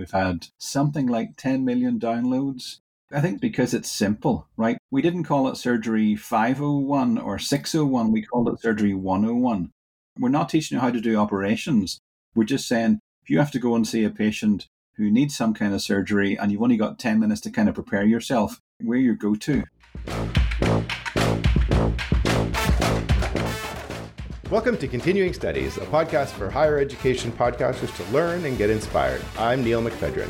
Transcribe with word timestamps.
We've 0.00 0.10
had 0.10 0.46
something 0.56 1.06
like 1.06 1.36
10 1.36 1.62
million 1.62 2.00
downloads. 2.00 2.78
I 3.12 3.20
think 3.20 3.38
because 3.38 3.74
it's 3.74 3.92
simple, 3.92 4.48
right? 4.56 4.78
We 4.90 5.02
didn't 5.02 5.24
call 5.24 5.46
it 5.48 5.58
surgery 5.58 6.16
501 6.16 7.18
or 7.18 7.38
601, 7.38 8.10
we 8.10 8.22
called 8.22 8.48
it 8.48 8.62
surgery 8.62 8.94
101. 8.94 9.70
We're 10.18 10.30
not 10.30 10.48
teaching 10.48 10.76
you 10.76 10.80
how 10.80 10.90
to 10.90 11.02
do 11.02 11.18
operations. 11.18 11.98
We're 12.34 12.44
just 12.44 12.66
saying 12.66 13.00
if 13.22 13.28
you 13.28 13.38
have 13.40 13.50
to 13.50 13.58
go 13.58 13.74
and 13.74 13.86
see 13.86 14.02
a 14.04 14.08
patient 14.08 14.68
who 14.96 15.10
needs 15.10 15.36
some 15.36 15.52
kind 15.52 15.74
of 15.74 15.82
surgery 15.82 16.34
and 16.38 16.50
you've 16.50 16.62
only 16.62 16.78
got 16.78 16.98
10 16.98 17.20
minutes 17.20 17.42
to 17.42 17.50
kind 17.50 17.68
of 17.68 17.74
prepare 17.74 18.06
yourself, 18.06 18.58
we're 18.82 18.96
your 18.96 19.16
go 19.16 19.34
to. 19.34 19.64
Welcome 24.50 24.78
to 24.78 24.88
Continuing 24.88 25.32
Studies, 25.32 25.76
a 25.76 25.82
podcast 25.82 26.30
for 26.30 26.50
higher 26.50 26.76
education 26.76 27.30
podcasters 27.30 27.94
to 27.96 28.12
learn 28.12 28.44
and 28.44 28.58
get 28.58 28.68
inspired. 28.68 29.22
I'm 29.38 29.62
Neil 29.62 29.80
McPhedran. 29.80 30.28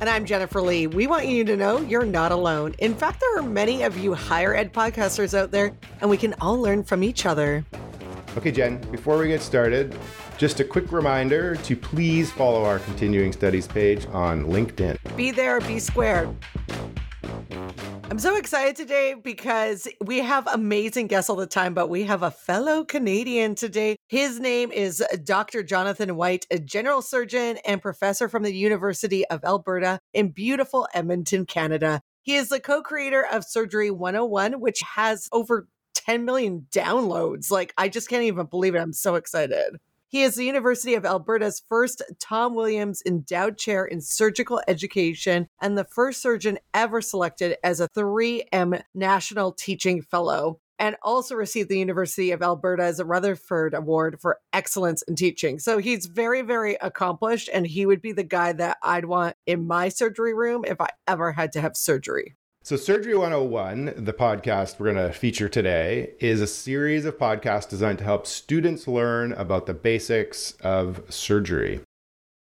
And 0.00 0.08
I'm 0.08 0.24
Jennifer 0.24 0.62
Lee. 0.62 0.86
We 0.86 1.06
want 1.06 1.26
you 1.26 1.44
to 1.44 1.58
know 1.58 1.78
you're 1.78 2.06
not 2.06 2.32
alone. 2.32 2.74
In 2.78 2.94
fact, 2.94 3.20
there 3.20 3.36
are 3.36 3.42
many 3.42 3.82
of 3.82 3.98
you 3.98 4.14
higher 4.14 4.54
ed 4.54 4.72
podcasters 4.72 5.36
out 5.36 5.50
there, 5.50 5.76
and 6.00 6.08
we 6.08 6.16
can 6.16 6.34
all 6.40 6.58
learn 6.58 6.82
from 6.82 7.04
each 7.04 7.26
other. 7.26 7.62
Okay, 8.38 8.50
Jen, 8.50 8.78
before 8.90 9.18
we 9.18 9.28
get 9.28 9.42
started, 9.42 9.94
just 10.38 10.60
a 10.60 10.64
quick 10.64 10.90
reminder 10.90 11.56
to 11.56 11.76
please 11.76 12.32
follow 12.32 12.64
our 12.64 12.78
Continuing 12.78 13.30
Studies 13.30 13.68
page 13.68 14.06
on 14.06 14.46
LinkedIn. 14.46 14.96
Be 15.18 15.32
there, 15.32 15.60
be 15.60 15.78
squared. 15.78 16.34
I'm 18.10 18.18
so 18.18 18.36
excited 18.36 18.76
today 18.76 19.14
because 19.14 19.86
we 20.04 20.18
have 20.18 20.46
amazing 20.48 21.06
guests 21.06 21.30
all 21.30 21.36
the 21.36 21.46
time, 21.46 21.74
but 21.74 21.88
we 21.88 22.02
have 22.04 22.22
a 22.22 22.30
fellow 22.30 22.84
Canadian 22.84 23.54
today. 23.54 23.96
His 24.08 24.40
name 24.40 24.72
is 24.72 25.04
Dr. 25.22 25.62
Jonathan 25.62 26.16
White, 26.16 26.46
a 26.50 26.58
general 26.58 27.02
surgeon 27.02 27.58
and 27.64 27.80
professor 27.80 28.28
from 28.28 28.42
the 28.42 28.52
University 28.52 29.24
of 29.28 29.44
Alberta 29.44 30.00
in 30.12 30.30
beautiful 30.30 30.88
Edmonton, 30.92 31.46
Canada. 31.46 32.00
He 32.22 32.34
is 32.34 32.48
the 32.48 32.60
co 32.60 32.82
creator 32.82 33.24
of 33.30 33.44
Surgery 33.44 33.90
101, 33.90 34.60
which 34.60 34.82
has 34.96 35.28
over 35.32 35.68
10 35.94 36.24
million 36.24 36.66
downloads. 36.72 37.50
Like, 37.50 37.72
I 37.78 37.88
just 37.88 38.08
can't 38.08 38.24
even 38.24 38.46
believe 38.46 38.74
it. 38.74 38.80
I'm 38.80 38.92
so 38.92 39.14
excited. 39.14 39.76
He 40.10 40.22
is 40.24 40.34
the 40.34 40.44
University 40.44 40.94
of 40.94 41.04
Alberta's 41.04 41.62
first 41.68 42.02
Tom 42.18 42.56
Williams 42.56 43.00
Endowed 43.06 43.56
Chair 43.56 43.84
in 43.84 44.00
Surgical 44.00 44.60
Education 44.66 45.46
and 45.60 45.78
the 45.78 45.84
first 45.84 46.20
surgeon 46.20 46.58
ever 46.74 47.00
selected 47.00 47.58
as 47.62 47.78
a 47.78 47.88
3M 47.90 48.82
National 48.92 49.52
Teaching 49.52 50.02
Fellow 50.02 50.58
and 50.80 50.96
also 51.04 51.36
received 51.36 51.68
the 51.68 51.78
University 51.78 52.32
of 52.32 52.42
Alberta's 52.42 53.00
Rutherford 53.00 53.72
Award 53.72 54.20
for 54.20 54.40
Excellence 54.52 55.02
in 55.02 55.14
Teaching. 55.14 55.60
So 55.60 55.78
he's 55.78 56.06
very, 56.06 56.42
very 56.42 56.76
accomplished, 56.80 57.48
and 57.52 57.64
he 57.64 57.86
would 57.86 58.02
be 58.02 58.10
the 58.10 58.24
guy 58.24 58.52
that 58.54 58.78
I'd 58.82 59.04
want 59.04 59.36
in 59.46 59.68
my 59.68 59.90
surgery 59.90 60.34
room 60.34 60.64
if 60.66 60.80
I 60.80 60.88
ever 61.06 61.30
had 61.30 61.52
to 61.52 61.60
have 61.60 61.76
surgery. 61.76 62.34
So, 62.62 62.76
Surgery 62.76 63.16
101, 63.16 63.94
the 63.96 64.12
podcast 64.12 64.78
we're 64.78 64.92
going 64.92 65.08
to 65.08 65.14
feature 65.14 65.48
today, 65.48 66.12
is 66.20 66.42
a 66.42 66.46
series 66.46 67.06
of 67.06 67.16
podcasts 67.16 67.66
designed 67.66 67.98
to 67.98 68.04
help 68.04 68.26
students 68.26 68.86
learn 68.86 69.32
about 69.32 69.64
the 69.64 69.72
basics 69.72 70.52
of 70.60 71.02
surgery. 71.08 71.80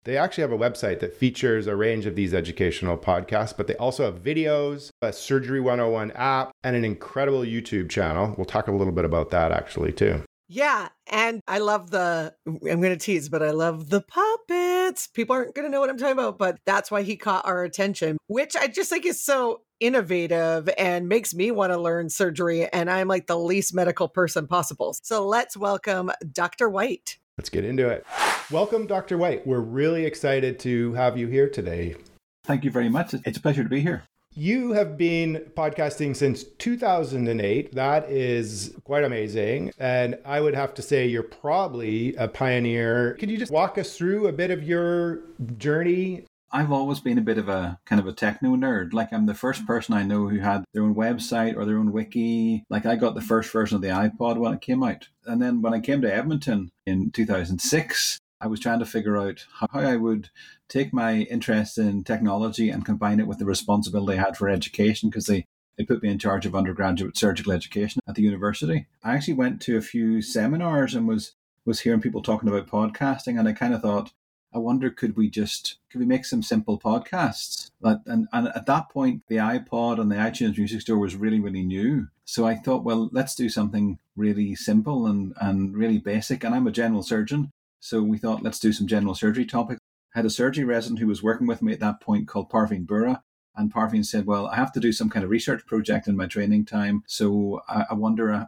They 0.05 0.17
actually 0.17 0.43
have 0.43 0.53
a 0.53 0.59
website 0.59 1.01
that 1.01 1.15
features 1.15 1.67
a 1.67 1.77
range 1.77 2.07
of 2.07 2.17
these 2.17 2.33
educational 2.33 2.97
podcasts, 2.97 3.55
but 3.55 3.67
they 3.67 3.77
also 3.77 4.07
have 4.07 4.23
videos, 4.23 4.89
a 5.03 5.13
Surgery 5.13 5.61
101 5.61 6.13
app, 6.13 6.51
and 6.65 6.75
an 6.75 6.85
incredible 6.85 7.41
YouTube 7.41 7.91
channel. 7.91 8.35
We'll 8.39 8.47
talk 8.47 8.69
a 8.69 8.73
little 8.73 8.95
bit 8.95 9.05
about 9.05 9.31
that 9.33 9.53
actually, 9.53 9.93
too. 9.93 10.23
Yeah. 10.49 10.89
And 11.11 11.41
I 11.47 11.59
love 11.59 11.91
the, 11.91 12.35
I'm 12.47 12.81
going 12.81 12.83
to 12.83 12.97
tease, 12.97 13.29
but 13.29 13.43
I 13.43 13.51
love 13.51 13.91
the 13.91 14.01
puppets. 14.01 15.09
People 15.09 15.37
aren't 15.37 15.55
going 15.55 15.67
to 15.67 15.71
know 15.71 15.81
what 15.81 15.91
I'm 15.91 15.99
talking 15.99 16.13
about, 16.13 16.39
but 16.39 16.59
that's 16.65 16.91
why 16.91 17.03
he 17.03 17.17
caught 17.17 17.47
our 17.47 17.65
attention, 17.65 18.17
which 18.29 18.57
I 18.57 18.69
just 18.69 18.89
think 18.89 19.05
is 19.05 19.23
so 19.23 19.63
innovative 19.81 20.69
and 20.79 21.09
makes 21.09 21.35
me 21.35 21.51
want 21.51 21.73
to 21.73 21.79
learn 21.79 22.09
surgery. 22.09 22.69
And 22.73 22.91
I'm 22.91 23.09
like 23.09 23.27
the 23.27 23.39
least 23.39 23.75
medical 23.75 24.09
person 24.09 24.47
possible. 24.47 24.95
So 25.03 25.27
let's 25.27 25.57
welcome 25.57 26.11
Dr. 26.33 26.69
White. 26.69 27.19
Let's 27.39 27.51
get 27.51 27.65
into 27.65 27.89
it. 27.89 28.07
Welcome, 28.51 28.87
Dr. 28.87 29.19
White. 29.19 29.47
We're 29.47 29.61
really 29.61 30.05
excited 30.05 30.59
to 30.61 30.95
have 30.95 31.19
you 31.19 31.27
here 31.27 31.49
today. 31.49 31.97
Thank 32.45 32.65
you 32.65 32.71
very 32.71 32.89
much. 32.89 33.13
It's 33.13 33.39
a 33.39 33.41
pleasure 33.41 33.63
to 33.63 33.69
be 33.69 33.81
here. 33.81 34.05
You 34.39 34.73
have 34.73 34.99
been 34.99 35.51
podcasting 35.57 36.15
since 36.15 36.45
2008. 36.45 37.75
That 37.75 38.11
is 38.11 38.75
quite 38.85 39.03
amazing. 39.03 39.73
And 39.79 40.19
I 40.25 40.41
would 40.41 40.55
have 40.55 40.75
to 40.75 40.83
say 40.83 41.07
you're 41.07 41.23
probably 41.23 42.15
a 42.17 42.29
pioneer. 42.29 43.15
Could 43.15 43.31
you 43.31 43.39
just 43.39 43.51
walk 43.51 43.79
us 43.79 43.97
through 43.97 44.29
a 44.29 44.33
bit 44.33 44.51
of 44.51 44.63
your 44.63 45.21
journey 45.57 46.25
I've 46.53 46.73
always 46.73 47.01
been 47.01 47.19
a 47.19 47.23
bit 47.23 47.39
of 47.39 47.49
a 47.49 47.79
kind 47.85 48.01
of 48.01 48.07
a 48.07 48.13
techno 48.13 48.57
nerd. 48.57 48.93
Like 48.93 49.13
I'm 49.13 49.27
the 49.27 49.35
first 49.35 49.61
mm-hmm. 49.61 49.67
person 49.67 49.95
I 49.95 50.05
know 50.05 50.29
who 50.29 50.39
had 50.39 50.65
their 50.73 50.83
own 50.83 50.95
website 50.95 51.57
or 51.57 51.65
their 51.65 51.79
own 51.79 51.93
wiki. 51.93 52.65
Like 52.71 52.87
I 52.87 52.97
got 52.97 53.15
the 53.15 53.21
first 53.21 53.53
version 53.53 53.77
of 53.77 53.83
the 53.83 53.89
iPod 53.89 54.39
when 54.39 54.55
it 54.55 54.61
came 54.61 54.83
out. 54.83 55.09
And 55.25 55.43
then 55.43 55.63
when 55.63 55.75
I 55.75 55.81
came 55.81 56.03
to 56.03 56.15
Edmonton 56.15 56.71
in 56.87 57.11
2006, 57.11 58.19
I 58.41 58.47
was 58.47 58.61
trying 58.61 58.79
to 58.81 58.87
figure 58.87 59.17
out 59.17 59.47
how 59.53 59.69
I 59.73 59.97
would 59.97 60.31
take 60.69 60.93
my 60.93 61.21
interest 61.23 61.79
in 61.79 62.05
technology 62.05 62.71
and 62.71 62.85
combine 62.85 63.19
it 63.19 63.27
with 63.27 63.39
the 63.39 63.47
responsibility 63.47 64.19
I 64.19 64.23
had 64.23 64.37
for 64.37 64.49
education 64.49 65.09
because 65.09 65.27
they, 65.27 65.47
they 65.79 65.85
put 65.85 66.03
me 66.03 66.11
in 66.11 66.19
charge 66.19 66.45
of 66.45 66.55
undergraduate 66.55 67.17
surgical 67.17 67.53
education 67.53 68.01
at 68.07 68.15
the 68.15 68.23
university. 68.23 68.87
I 69.03 69.15
actually 69.15 69.35
went 69.35 69.63
to 69.63 69.77
a 69.77 69.83
few 69.83 70.21
seminars 70.23 70.95
and 70.95 71.09
was 71.09 71.35
was 71.65 71.81
hearing 71.81 72.01
people 72.01 72.23
talking 72.23 72.49
about 72.49 72.69
podcasting 72.69 73.41
and 73.41 73.49
I 73.49 73.53
kind 73.53 73.75
of 73.75 73.83
thought 73.83 74.13
I 74.57 74.59
wonder 74.59 74.89
could 74.89 75.19
we 75.19 75.29
just 75.29 75.77
could 75.91 76.01
we 76.01 76.07
make 76.07 76.25
some 76.25 76.43
simple 76.43 76.81
podcasts? 76.81 77.71
And, 77.83 78.27
and 78.33 78.49
at 78.49 78.65
that 78.65 78.89
point, 78.89 79.23
the 79.29 79.37
iPod 79.37 80.01
and 80.01 80.11
the 80.11 80.17
iTunes 80.17 80.57
Music 80.57 80.81
Store 80.81 80.97
was 80.97 81.15
really 81.15 81.39
really 81.39 81.63
new. 81.63 82.09
So 82.25 82.47
I 82.47 82.55
thought, 82.55 82.83
well, 82.83 83.11
let's 83.13 83.35
do 83.35 83.51
something 83.51 83.99
really 84.17 84.55
simple 84.55 85.07
and 85.07 85.35
and 85.43 85.77
really 85.77 85.99
basic. 85.99 86.43
And 86.43 86.55
I'm 86.55 86.67
a 86.67 86.73
general 86.73 87.03
surgeon, 87.03 87.51
so 87.81 88.03
we 88.03 88.17
thought 88.17 88.43
let's 88.43 88.59
do 88.59 88.73
some 88.73 88.87
general 88.87 89.15
surgery 89.15 89.45
topics. 89.45 89.81
I 90.15 90.21
had 90.21 90.27
a 90.27 90.31
surgery 90.31 90.65
resident 90.65 91.01
who 91.01 91.07
was 91.07 91.23
working 91.23 91.47
with 91.47 91.61
me 91.61 91.75
at 91.75 91.81
that 91.81 92.01
point 92.01 92.27
called 92.27 92.51
Parveen 92.51 92.87
Bura. 92.87 93.21
And 93.57 93.71
Parveen 93.71 94.07
said, 94.07 94.25
"Well, 94.25 94.47
I 94.47 94.57
have 94.57 94.73
to 94.73 94.81
do 94.81 94.91
some 94.91 95.11
kind 95.11 95.23
of 95.23 95.31
research 95.31 95.67
project 95.67 96.09
in 96.09 96.17
my 96.17 96.27
training 96.27 96.65
time, 96.65 97.03
so 97.07 97.61
I, 97.69 97.85
I 97.91 97.95
wonder." 97.95 98.33
Uh, 98.33 98.47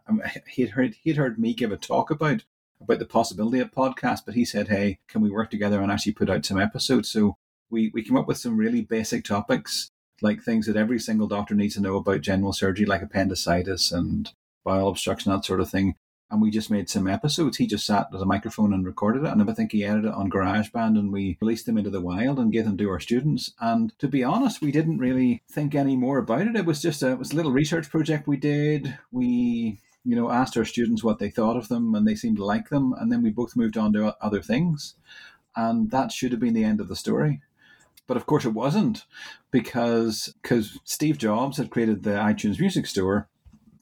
he'd 0.48 0.70
heard 0.70 0.94
he'd 1.02 1.18
heard 1.18 1.38
me 1.38 1.52
give 1.52 1.70
a 1.70 1.76
talk 1.76 2.10
about 2.10 2.44
about 2.80 2.98
the 2.98 3.06
possibility 3.06 3.60
of 3.60 3.72
podcast, 3.72 4.20
but 4.24 4.34
he 4.34 4.44
said, 4.44 4.68
"Hey, 4.68 4.98
can 5.08 5.20
we 5.20 5.30
work 5.30 5.50
together 5.50 5.82
and 5.82 5.90
actually 5.90 6.12
put 6.12 6.30
out 6.30 6.44
some 6.44 6.60
episodes?" 6.60 7.10
So 7.10 7.36
we 7.70 7.90
we 7.94 8.02
came 8.02 8.16
up 8.16 8.28
with 8.28 8.38
some 8.38 8.56
really 8.56 8.82
basic 8.82 9.24
topics, 9.24 9.90
like 10.22 10.42
things 10.42 10.66
that 10.66 10.76
every 10.76 10.98
single 10.98 11.28
doctor 11.28 11.54
needs 11.54 11.74
to 11.74 11.80
know 11.80 11.96
about 11.96 12.20
general 12.20 12.52
surgery, 12.52 12.86
like 12.86 13.02
appendicitis 13.02 13.92
and 13.92 14.32
bowel 14.64 14.88
obstruction, 14.88 15.32
that 15.32 15.44
sort 15.44 15.60
of 15.60 15.70
thing. 15.70 15.94
And 16.30 16.42
we 16.42 16.50
just 16.50 16.70
made 16.70 16.90
some 16.90 17.08
episodes. 17.08 17.56
He 17.56 17.66
just 17.66 17.86
sat 17.86 18.08
with 18.12 18.20
a 18.20 18.26
microphone 18.26 18.74
and 18.74 18.84
recorded 18.84 19.24
it. 19.24 19.32
And 19.32 19.50
I 19.50 19.54
think 19.54 19.72
he 19.72 19.82
edited 19.82 20.10
it 20.10 20.14
on 20.14 20.28
GarageBand 20.28 20.98
and 20.98 21.10
we 21.10 21.38
released 21.40 21.64
them 21.64 21.78
into 21.78 21.88
the 21.88 22.02
wild 22.02 22.38
and 22.38 22.52
gave 22.52 22.66
them 22.66 22.76
to 22.76 22.90
our 22.90 23.00
students. 23.00 23.54
And 23.60 23.98
to 23.98 24.08
be 24.08 24.22
honest, 24.22 24.60
we 24.60 24.70
didn't 24.70 24.98
really 24.98 25.42
think 25.50 25.74
any 25.74 25.96
more 25.96 26.18
about 26.18 26.42
it. 26.42 26.54
It 26.54 26.66
was 26.66 26.82
just 26.82 27.02
a, 27.02 27.12
it 27.12 27.18
was 27.18 27.32
a 27.32 27.36
little 27.36 27.52
research 27.52 27.88
project 27.88 28.28
we 28.28 28.36
did. 28.36 28.98
We 29.10 29.80
you 30.08 30.16
know, 30.16 30.30
asked 30.30 30.56
our 30.56 30.64
students 30.64 31.04
what 31.04 31.18
they 31.18 31.28
thought 31.28 31.58
of 31.58 31.68
them, 31.68 31.94
and 31.94 32.08
they 32.08 32.14
seemed 32.14 32.38
to 32.38 32.44
like 32.44 32.70
them. 32.70 32.94
And 32.98 33.12
then 33.12 33.22
we 33.22 33.28
both 33.28 33.54
moved 33.54 33.76
on 33.76 33.92
to 33.92 34.16
other 34.22 34.40
things, 34.40 34.94
and 35.54 35.90
that 35.90 36.12
should 36.12 36.32
have 36.32 36.40
been 36.40 36.54
the 36.54 36.64
end 36.64 36.80
of 36.80 36.88
the 36.88 36.96
story. 36.96 37.42
But 38.06 38.16
of 38.16 38.24
course, 38.24 38.46
it 38.46 38.54
wasn't 38.54 39.04
because 39.50 40.34
because 40.40 40.78
Steve 40.84 41.18
Jobs 41.18 41.58
had 41.58 41.68
created 41.68 42.04
the 42.04 42.12
iTunes 42.12 42.58
Music 42.58 42.86
Store, 42.86 43.28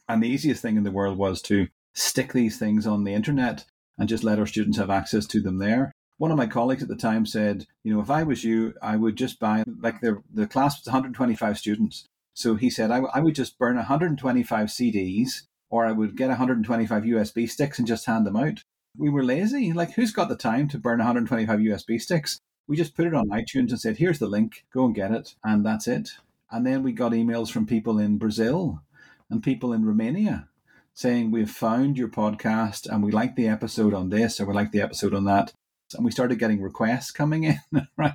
and 0.08 0.20
the 0.20 0.28
easiest 0.28 0.60
thing 0.60 0.76
in 0.76 0.82
the 0.82 0.90
world 0.90 1.16
was 1.16 1.40
to 1.42 1.68
stick 1.94 2.32
these 2.32 2.58
things 2.58 2.88
on 2.88 3.04
the 3.04 3.14
internet 3.14 3.64
and 3.96 4.08
just 4.08 4.24
let 4.24 4.40
our 4.40 4.46
students 4.46 4.78
have 4.78 4.90
access 4.90 5.26
to 5.26 5.40
them 5.40 5.58
there. 5.58 5.92
One 6.18 6.32
of 6.32 6.36
my 6.36 6.48
colleagues 6.48 6.82
at 6.82 6.88
the 6.88 6.96
time 6.96 7.24
said, 7.24 7.66
you 7.84 7.94
know, 7.94 8.00
if 8.00 8.10
I 8.10 8.24
was 8.24 8.42
you, 8.42 8.74
I 8.82 8.96
would 8.96 9.14
just 9.14 9.38
buy 9.38 9.62
like 9.80 10.00
the 10.00 10.24
the 10.34 10.48
class 10.48 10.80
was 10.80 10.92
125 10.92 11.56
students. 11.56 12.04
So 12.34 12.56
he 12.56 12.68
said, 12.68 12.90
I, 12.90 12.98
I 13.14 13.20
would 13.20 13.36
just 13.36 13.60
burn 13.60 13.76
125 13.76 14.66
CDs 14.66 15.42
or 15.70 15.86
I 15.86 15.92
would 15.92 16.16
get 16.16 16.28
125 16.28 17.02
USB 17.02 17.48
sticks 17.48 17.78
and 17.78 17.88
just 17.88 18.06
hand 18.06 18.26
them 18.26 18.36
out. 18.36 18.62
We 18.96 19.10
were 19.10 19.24
lazy. 19.24 19.72
Like, 19.72 19.92
who's 19.92 20.12
got 20.12 20.28
the 20.28 20.36
time 20.36 20.68
to 20.68 20.78
burn 20.78 20.98
125 20.98 21.58
USB 21.58 22.00
sticks? 22.00 22.40
We 22.66 22.76
just 22.76 22.96
put 22.96 23.06
it 23.06 23.14
on 23.14 23.28
iTunes 23.28 23.70
and 23.70 23.80
said, 23.80 23.98
here's 23.98 24.18
the 24.18 24.26
link, 24.26 24.64
go 24.72 24.86
and 24.86 24.94
get 24.94 25.12
it. 25.12 25.34
And 25.44 25.64
that's 25.64 25.86
it. 25.86 26.10
And 26.50 26.66
then 26.66 26.82
we 26.82 26.92
got 26.92 27.12
emails 27.12 27.50
from 27.50 27.66
people 27.66 27.98
in 27.98 28.18
Brazil 28.18 28.82
and 29.28 29.42
people 29.42 29.72
in 29.72 29.84
Romania 29.84 30.48
saying, 30.94 31.30
We've 31.30 31.50
found 31.50 31.98
your 31.98 32.08
podcast 32.08 32.88
and 32.88 33.02
we 33.02 33.10
like 33.10 33.36
the 33.36 33.48
episode 33.48 33.92
on 33.92 34.10
this 34.10 34.40
or 34.40 34.46
we 34.46 34.54
like 34.54 34.72
the 34.72 34.80
episode 34.80 35.14
on 35.14 35.24
that. 35.24 35.52
And 35.94 36.04
we 36.04 36.10
started 36.10 36.38
getting 36.38 36.62
requests 36.62 37.10
coming 37.10 37.44
in, 37.44 37.60
right? 37.96 38.14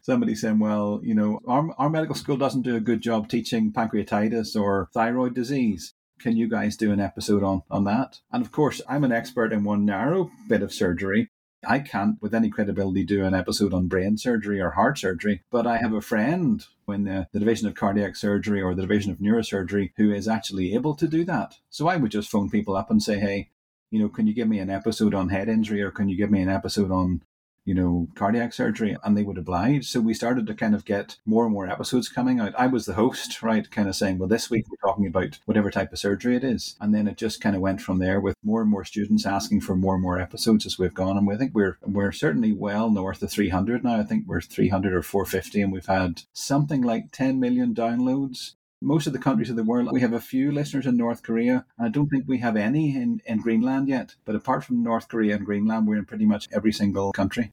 Somebody 0.00 0.34
saying, 0.34 0.58
well, 0.58 1.00
you 1.04 1.14
know, 1.14 1.38
our, 1.46 1.72
our 1.78 1.88
medical 1.88 2.16
school 2.16 2.36
doesn't 2.36 2.62
do 2.62 2.74
a 2.74 2.80
good 2.80 3.02
job 3.02 3.28
teaching 3.28 3.72
pancreatitis 3.72 4.60
or 4.60 4.88
thyroid 4.92 5.34
disease 5.34 5.94
can 6.18 6.36
you 6.36 6.48
guys 6.48 6.76
do 6.76 6.92
an 6.92 7.00
episode 7.00 7.42
on 7.42 7.62
on 7.70 7.84
that? 7.84 8.20
And 8.32 8.44
of 8.44 8.52
course, 8.52 8.80
I'm 8.88 9.04
an 9.04 9.12
expert 9.12 9.52
in 9.52 9.64
one 9.64 9.84
narrow 9.84 10.30
bit 10.48 10.62
of 10.62 10.72
surgery. 10.72 11.30
I 11.66 11.78
can't, 11.78 12.20
with 12.20 12.34
any 12.34 12.50
credibility, 12.50 13.04
do 13.04 13.24
an 13.24 13.34
episode 13.34 13.72
on 13.72 13.88
brain 13.88 14.18
surgery 14.18 14.60
or 14.60 14.72
heart 14.72 14.98
surgery, 14.98 15.42
but 15.50 15.66
I 15.66 15.78
have 15.78 15.94
a 15.94 16.00
friend 16.00 16.64
in 16.88 17.04
the, 17.04 17.26
the 17.32 17.38
division 17.38 17.66
of 17.66 17.74
cardiac 17.74 18.16
surgery 18.16 18.60
or 18.60 18.74
the 18.74 18.82
division 18.82 19.10
of 19.10 19.18
neurosurgery 19.18 19.92
who 19.96 20.12
is 20.12 20.28
actually 20.28 20.74
able 20.74 20.94
to 20.96 21.08
do 21.08 21.24
that. 21.24 21.56
So 21.70 21.88
I 21.88 21.96
would 21.96 22.10
just 22.10 22.30
phone 22.30 22.50
people 22.50 22.76
up 22.76 22.90
and 22.90 23.02
say, 23.02 23.18
hey, 23.18 23.50
you 23.90 23.98
know, 23.98 24.08
can 24.08 24.26
you 24.26 24.34
give 24.34 24.48
me 24.48 24.58
an 24.58 24.70
episode 24.70 25.14
on 25.14 25.28
head 25.28 25.48
injury 25.48 25.80
or 25.80 25.90
can 25.90 26.08
you 26.08 26.16
give 26.16 26.30
me 26.30 26.42
an 26.42 26.48
episode 26.48 26.90
on 26.90 27.22
you 27.64 27.74
know, 27.74 28.08
cardiac 28.14 28.52
surgery, 28.52 28.96
and 29.02 29.16
they 29.16 29.22
would 29.22 29.38
oblige. 29.38 29.86
So 29.86 30.00
we 30.00 30.14
started 30.14 30.46
to 30.46 30.54
kind 30.54 30.74
of 30.74 30.84
get 30.84 31.16
more 31.24 31.44
and 31.44 31.52
more 31.52 31.68
episodes 31.68 32.08
coming 32.08 32.40
out. 32.40 32.54
I 32.58 32.66
was 32.66 32.86
the 32.86 32.94
host, 32.94 33.42
right, 33.42 33.70
kind 33.70 33.88
of 33.88 33.96
saying, 33.96 34.18
well, 34.18 34.28
this 34.28 34.50
week 34.50 34.66
we're 34.68 34.88
talking 34.88 35.06
about 35.06 35.38
whatever 35.46 35.70
type 35.70 35.92
of 35.92 35.98
surgery 35.98 36.36
it 36.36 36.44
is. 36.44 36.76
And 36.80 36.94
then 36.94 37.08
it 37.08 37.16
just 37.16 37.40
kind 37.40 37.56
of 37.56 37.62
went 37.62 37.80
from 37.80 37.98
there 37.98 38.20
with 38.20 38.36
more 38.42 38.60
and 38.60 38.70
more 38.70 38.84
students 38.84 39.26
asking 39.26 39.62
for 39.62 39.76
more 39.76 39.94
and 39.94 40.02
more 40.02 40.20
episodes 40.20 40.66
as 40.66 40.78
we've 40.78 40.94
gone. 40.94 41.16
And 41.16 41.26
we 41.26 41.36
think 41.36 41.54
we're 41.54 41.78
we're 41.82 42.12
certainly 42.12 42.52
well 42.52 42.90
north 42.90 43.22
of 43.22 43.30
300 43.30 43.84
now. 43.84 43.98
I 43.98 44.02
think 44.02 44.24
we're 44.26 44.40
300 44.40 44.92
or 44.92 45.02
450, 45.02 45.62
and 45.62 45.72
we've 45.72 45.86
had 45.86 46.22
something 46.32 46.82
like 46.82 47.12
10 47.12 47.40
million 47.40 47.74
downloads 47.74 48.52
most 48.84 49.06
of 49.06 49.12
the 49.12 49.18
countries 49.18 49.50
of 49.50 49.56
the 49.56 49.64
world. 49.64 49.88
We 49.92 50.00
have 50.02 50.12
a 50.12 50.20
few 50.20 50.52
listeners 50.52 50.86
in 50.86 50.96
North 50.96 51.22
Korea. 51.22 51.64
and 51.78 51.86
I 51.86 51.90
don't 51.90 52.08
think 52.08 52.24
we 52.26 52.38
have 52.38 52.56
any 52.56 52.94
in, 52.94 53.20
in 53.26 53.40
Greenland 53.40 53.88
yet. 53.88 54.14
But 54.24 54.34
apart 54.34 54.64
from 54.64 54.82
North 54.82 55.08
Korea 55.08 55.36
and 55.36 55.46
Greenland, 55.46 55.86
we're 55.86 55.96
in 55.96 56.04
pretty 56.04 56.26
much 56.26 56.48
every 56.52 56.72
single 56.72 57.12
country. 57.12 57.50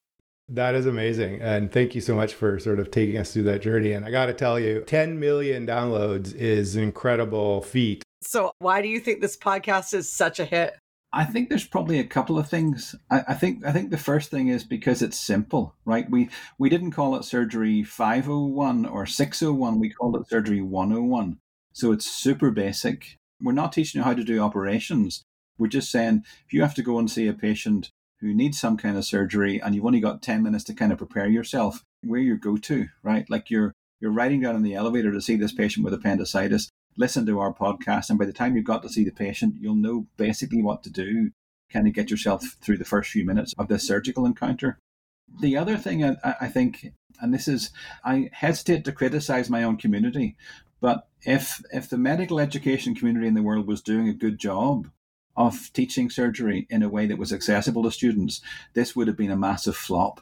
That 0.49 0.75
is 0.75 0.85
amazing. 0.85 1.41
And 1.41 1.71
thank 1.71 1.95
you 1.95 2.01
so 2.01 2.13
much 2.13 2.33
for 2.33 2.59
sort 2.59 2.79
of 2.79 2.91
taking 2.91 3.17
us 3.17 3.33
through 3.33 3.43
that 3.43 3.61
journey. 3.61 3.93
And 3.93 4.05
I 4.05 4.11
got 4.11 4.25
to 4.25 4.33
tell 4.33 4.59
you, 4.59 4.81
10 4.81 5.19
million 5.19 5.65
downloads 5.65 6.35
is 6.35 6.75
an 6.75 6.83
incredible 6.83 7.61
feat. 7.61 8.03
So, 8.23 8.51
why 8.59 8.81
do 8.81 8.87
you 8.87 8.99
think 8.99 9.21
this 9.21 9.37
podcast 9.37 9.93
is 9.93 10.11
such 10.11 10.39
a 10.39 10.45
hit? 10.45 10.77
I 11.13 11.25
think 11.25 11.49
there's 11.49 11.67
probably 11.67 11.99
a 11.99 12.05
couple 12.05 12.39
of 12.39 12.49
things. 12.49 12.95
I, 13.09 13.23
I, 13.29 13.33
think 13.33 13.65
I 13.65 13.73
think 13.73 13.91
the 13.91 13.97
first 13.97 14.31
thing 14.31 14.47
is 14.47 14.63
because 14.63 15.01
it's 15.01 15.19
simple, 15.19 15.75
right? 15.83 16.09
We 16.09 16.29
we 16.57 16.69
didn't 16.69 16.91
call 16.91 17.15
it 17.15 17.25
surgery 17.25 17.83
501 17.83 18.85
or 18.85 19.05
601. 19.05 19.79
We 19.79 19.89
called 19.89 20.15
it 20.15 20.29
surgery 20.29 20.61
101. 20.61 21.37
So 21.73 21.91
it's 21.91 22.09
super 22.09 22.49
basic. 22.49 23.17
We're 23.41 23.51
not 23.51 23.73
teaching 23.73 23.99
you 23.99 24.05
how 24.05 24.13
to 24.13 24.23
do 24.23 24.41
operations. 24.41 25.23
We're 25.57 25.67
just 25.67 25.91
saying 25.91 26.23
if 26.45 26.53
you 26.53 26.61
have 26.61 26.75
to 26.75 26.83
go 26.83 26.97
and 26.97 27.11
see 27.11 27.27
a 27.27 27.33
patient 27.33 27.91
who 28.21 28.33
needs 28.33 28.59
some 28.59 28.77
kind 28.77 28.97
of 28.97 29.05
surgery 29.05 29.61
and 29.61 29.75
you've 29.75 29.85
only 29.85 29.99
got 29.99 30.21
10 30.21 30.43
minutes 30.43 30.63
to 30.65 30.73
kind 30.73 30.91
of 30.91 30.97
prepare 30.97 31.27
yourself, 31.27 31.83
where 32.03 32.19
you 32.19 32.37
go 32.37 32.55
to, 32.55 32.87
right? 33.03 33.29
Like 33.29 33.49
you're 33.49 33.73
you're 33.99 34.11
riding 34.11 34.41
down 34.41 34.55
in 34.55 34.63
the 34.63 34.75
elevator 34.75 35.11
to 35.11 35.21
see 35.21 35.35
this 35.35 35.53
patient 35.53 35.83
with 35.83 35.93
appendicitis, 35.93 36.69
listen 36.97 37.25
to 37.25 37.39
our 37.39 37.53
podcast, 37.53 38.09
and 38.09 38.19
by 38.19 38.25
the 38.25 38.33
time 38.33 38.55
you've 38.55 38.65
got 38.65 38.83
to 38.83 38.89
see 38.89 39.03
the 39.03 39.11
patient, 39.11 39.55
you'll 39.59 39.75
know 39.75 40.07
basically 40.17 40.61
what 40.61 40.83
to 40.83 40.89
do, 40.89 41.31
kind 41.71 41.87
of 41.87 41.93
get 41.93 42.11
yourself 42.11 42.57
through 42.61 42.77
the 42.77 42.85
first 42.85 43.11
few 43.11 43.25
minutes 43.25 43.53
of 43.57 43.67
this 43.67 43.87
surgical 43.87 44.25
encounter. 44.25 44.77
The 45.39 45.55
other 45.55 45.77
thing 45.77 46.03
I, 46.03 46.15
I 46.41 46.47
think, 46.47 46.93
and 47.21 47.33
this 47.33 47.47
is, 47.47 47.71
I 48.03 48.29
hesitate 48.33 48.83
to 48.85 48.91
criticize 48.91 49.49
my 49.49 49.63
own 49.63 49.77
community, 49.77 50.35
but 50.81 51.07
if 51.21 51.61
if 51.71 51.89
the 51.89 51.97
medical 51.97 52.39
education 52.39 52.95
community 52.95 53.27
in 53.27 53.35
the 53.35 53.43
world 53.43 53.67
was 53.67 53.81
doing 53.81 54.09
a 54.09 54.13
good 54.13 54.39
job 54.39 54.89
of 55.37 55.71
teaching 55.73 56.09
surgery 56.09 56.67
in 56.69 56.83
a 56.83 56.89
way 56.89 57.05
that 57.05 57.17
was 57.17 57.31
accessible 57.31 57.83
to 57.83 57.91
students, 57.91 58.41
this 58.73 58.95
would 58.95 59.07
have 59.07 59.15
been 59.15 59.31
a 59.31 59.37
massive 59.37 59.77
flop. 59.77 60.19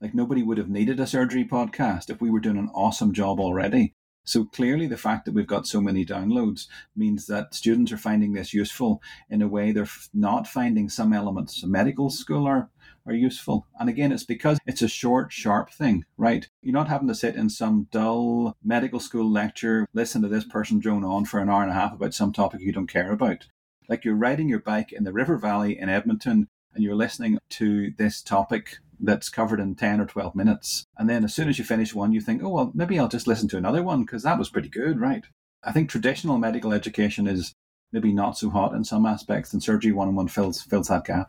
Like 0.00 0.14
nobody 0.14 0.42
would 0.42 0.58
have 0.58 0.68
needed 0.68 1.00
a 1.00 1.06
surgery 1.06 1.44
podcast 1.44 2.10
if 2.10 2.20
we 2.20 2.30
were 2.30 2.40
doing 2.40 2.58
an 2.58 2.70
awesome 2.74 3.12
job 3.12 3.40
already. 3.40 3.94
So 4.24 4.44
clearly, 4.44 4.86
the 4.86 4.96
fact 4.96 5.26
that 5.26 5.34
we've 5.34 5.46
got 5.46 5.66
so 5.66 5.80
many 5.80 6.04
downloads 6.04 6.66
means 6.96 7.26
that 7.26 7.54
students 7.54 7.92
are 7.92 7.98
finding 7.98 8.32
this 8.32 8.54
useful 8.54 9.02
in 9.28 9.42
a 9.42 9.48
way 9.48 9.70
they're 9.70 9.88
not 10.14 10.48
finding 10.48 10.88
some 10.88 11.12
elements 11.12 11.62
of 11.62 11.68
medical 11.68 12.08
school 12.08 12.46
are, 12.46 12.70
are 13.06 13.12
useful. 13.12 13.66
And 13.78 13.88
again, 13.90 14.12
it's 14.12 14.24
because 14.24 14.58
it's 14.66 14.80
a 14.80 14.88
short, 14.88 15.30
sharp 15.30 15.70
thing, 15.70 16.06
right? 16.16 16.48
You're 16.62 16.72
not 16.72 16.88
having 16.88 17.08
to 17.08 17.14
sit 17.14 17.36
in 17.36 17.50
some 17.50 17.88
dull 17.90 18.56
medical 18.64 18.98
school 18.98 19.30
lecture, 19.30 19.86
listen 19.92 20.22
to 20.22 20.28
this 20.28 20.44
person 20.44 20.78
drone 20.78 21.04
on 21.04 21.26
for 21.26 21.40
an 21.40 21.50
hour 21.50 21.62
and 21.62 21.70
a 21.70 21.74
half 21.74 21.92
about 21.92 22.14
some 22.14 22.32
topic 22.32 22.62
you 22.62 22.72
don't 22.72 22.86
care 22.86 23.12
about. 23.12 23.46
Like 23.88 24.06
you're 24.06 24.16
riding 24.16 24.48
your 24.48 24.60
bike 24.60 24.92
in 24.92 25.04
the 25.04 25.12
River 25.12 25.36
Valley 25.36 25.78
in 25.78 25.90
Edmonton 25.90 26.48
and 26.74 26.82
you're 26.82 26.94
listening 26.94 27.38
to 27.50 27.92
this 27.98 28.22
topic 28.22 28.78
that's 29.00 29.28
covered 29.28 29.60
in 29.60 29.74
10 29.74 30.00
or 30.00 30.06
12 30.06 30.34
minutes. 30.34 30.84
And 30.96 31.08
then 31.08 31.24
as 31.24 31.34
soon 31.34 31.48
as 31.48 31.58
you 31.58 31.64
finish 31.64 31.94
one, 31.94 32.12
you 32.12 32.20
think, 32.20 32.42
oh, 32.42 32.48
well, 32.48 32.72
maybe 32.74 32.98
I'll 32.98 33.08
just 33.08 33.26
listen 33.26 33.48
to 33.48 33.56
another 33.56 33.82
one 33.82 34.02
because 34.02 34.22
that 34.22 34.38
was 34.38 34.50
pretty 34.50 34.68
good, 34.68 35.00
right? 35.00 35.24
I 35.62 35.72
think 35.72 35.88
traditional 35.88 36.38
medical 36.38 36.72
education 36.72 37.26
is 37.26 37.54
maybe 37.92 38.12
not 38.12 38.36
so 38.36 38.50
hot 38.50 38.74
in 38.74 38.84
some 38.84 39.06
aspects, 39.06 39.52
and 39.52 39.62
Surgery 39.62 39.92
101 39.92 40.28
fills, 40.28 40.62
fills 40.62 40.88
that 40.88 41.04
gap. 41.04 41.28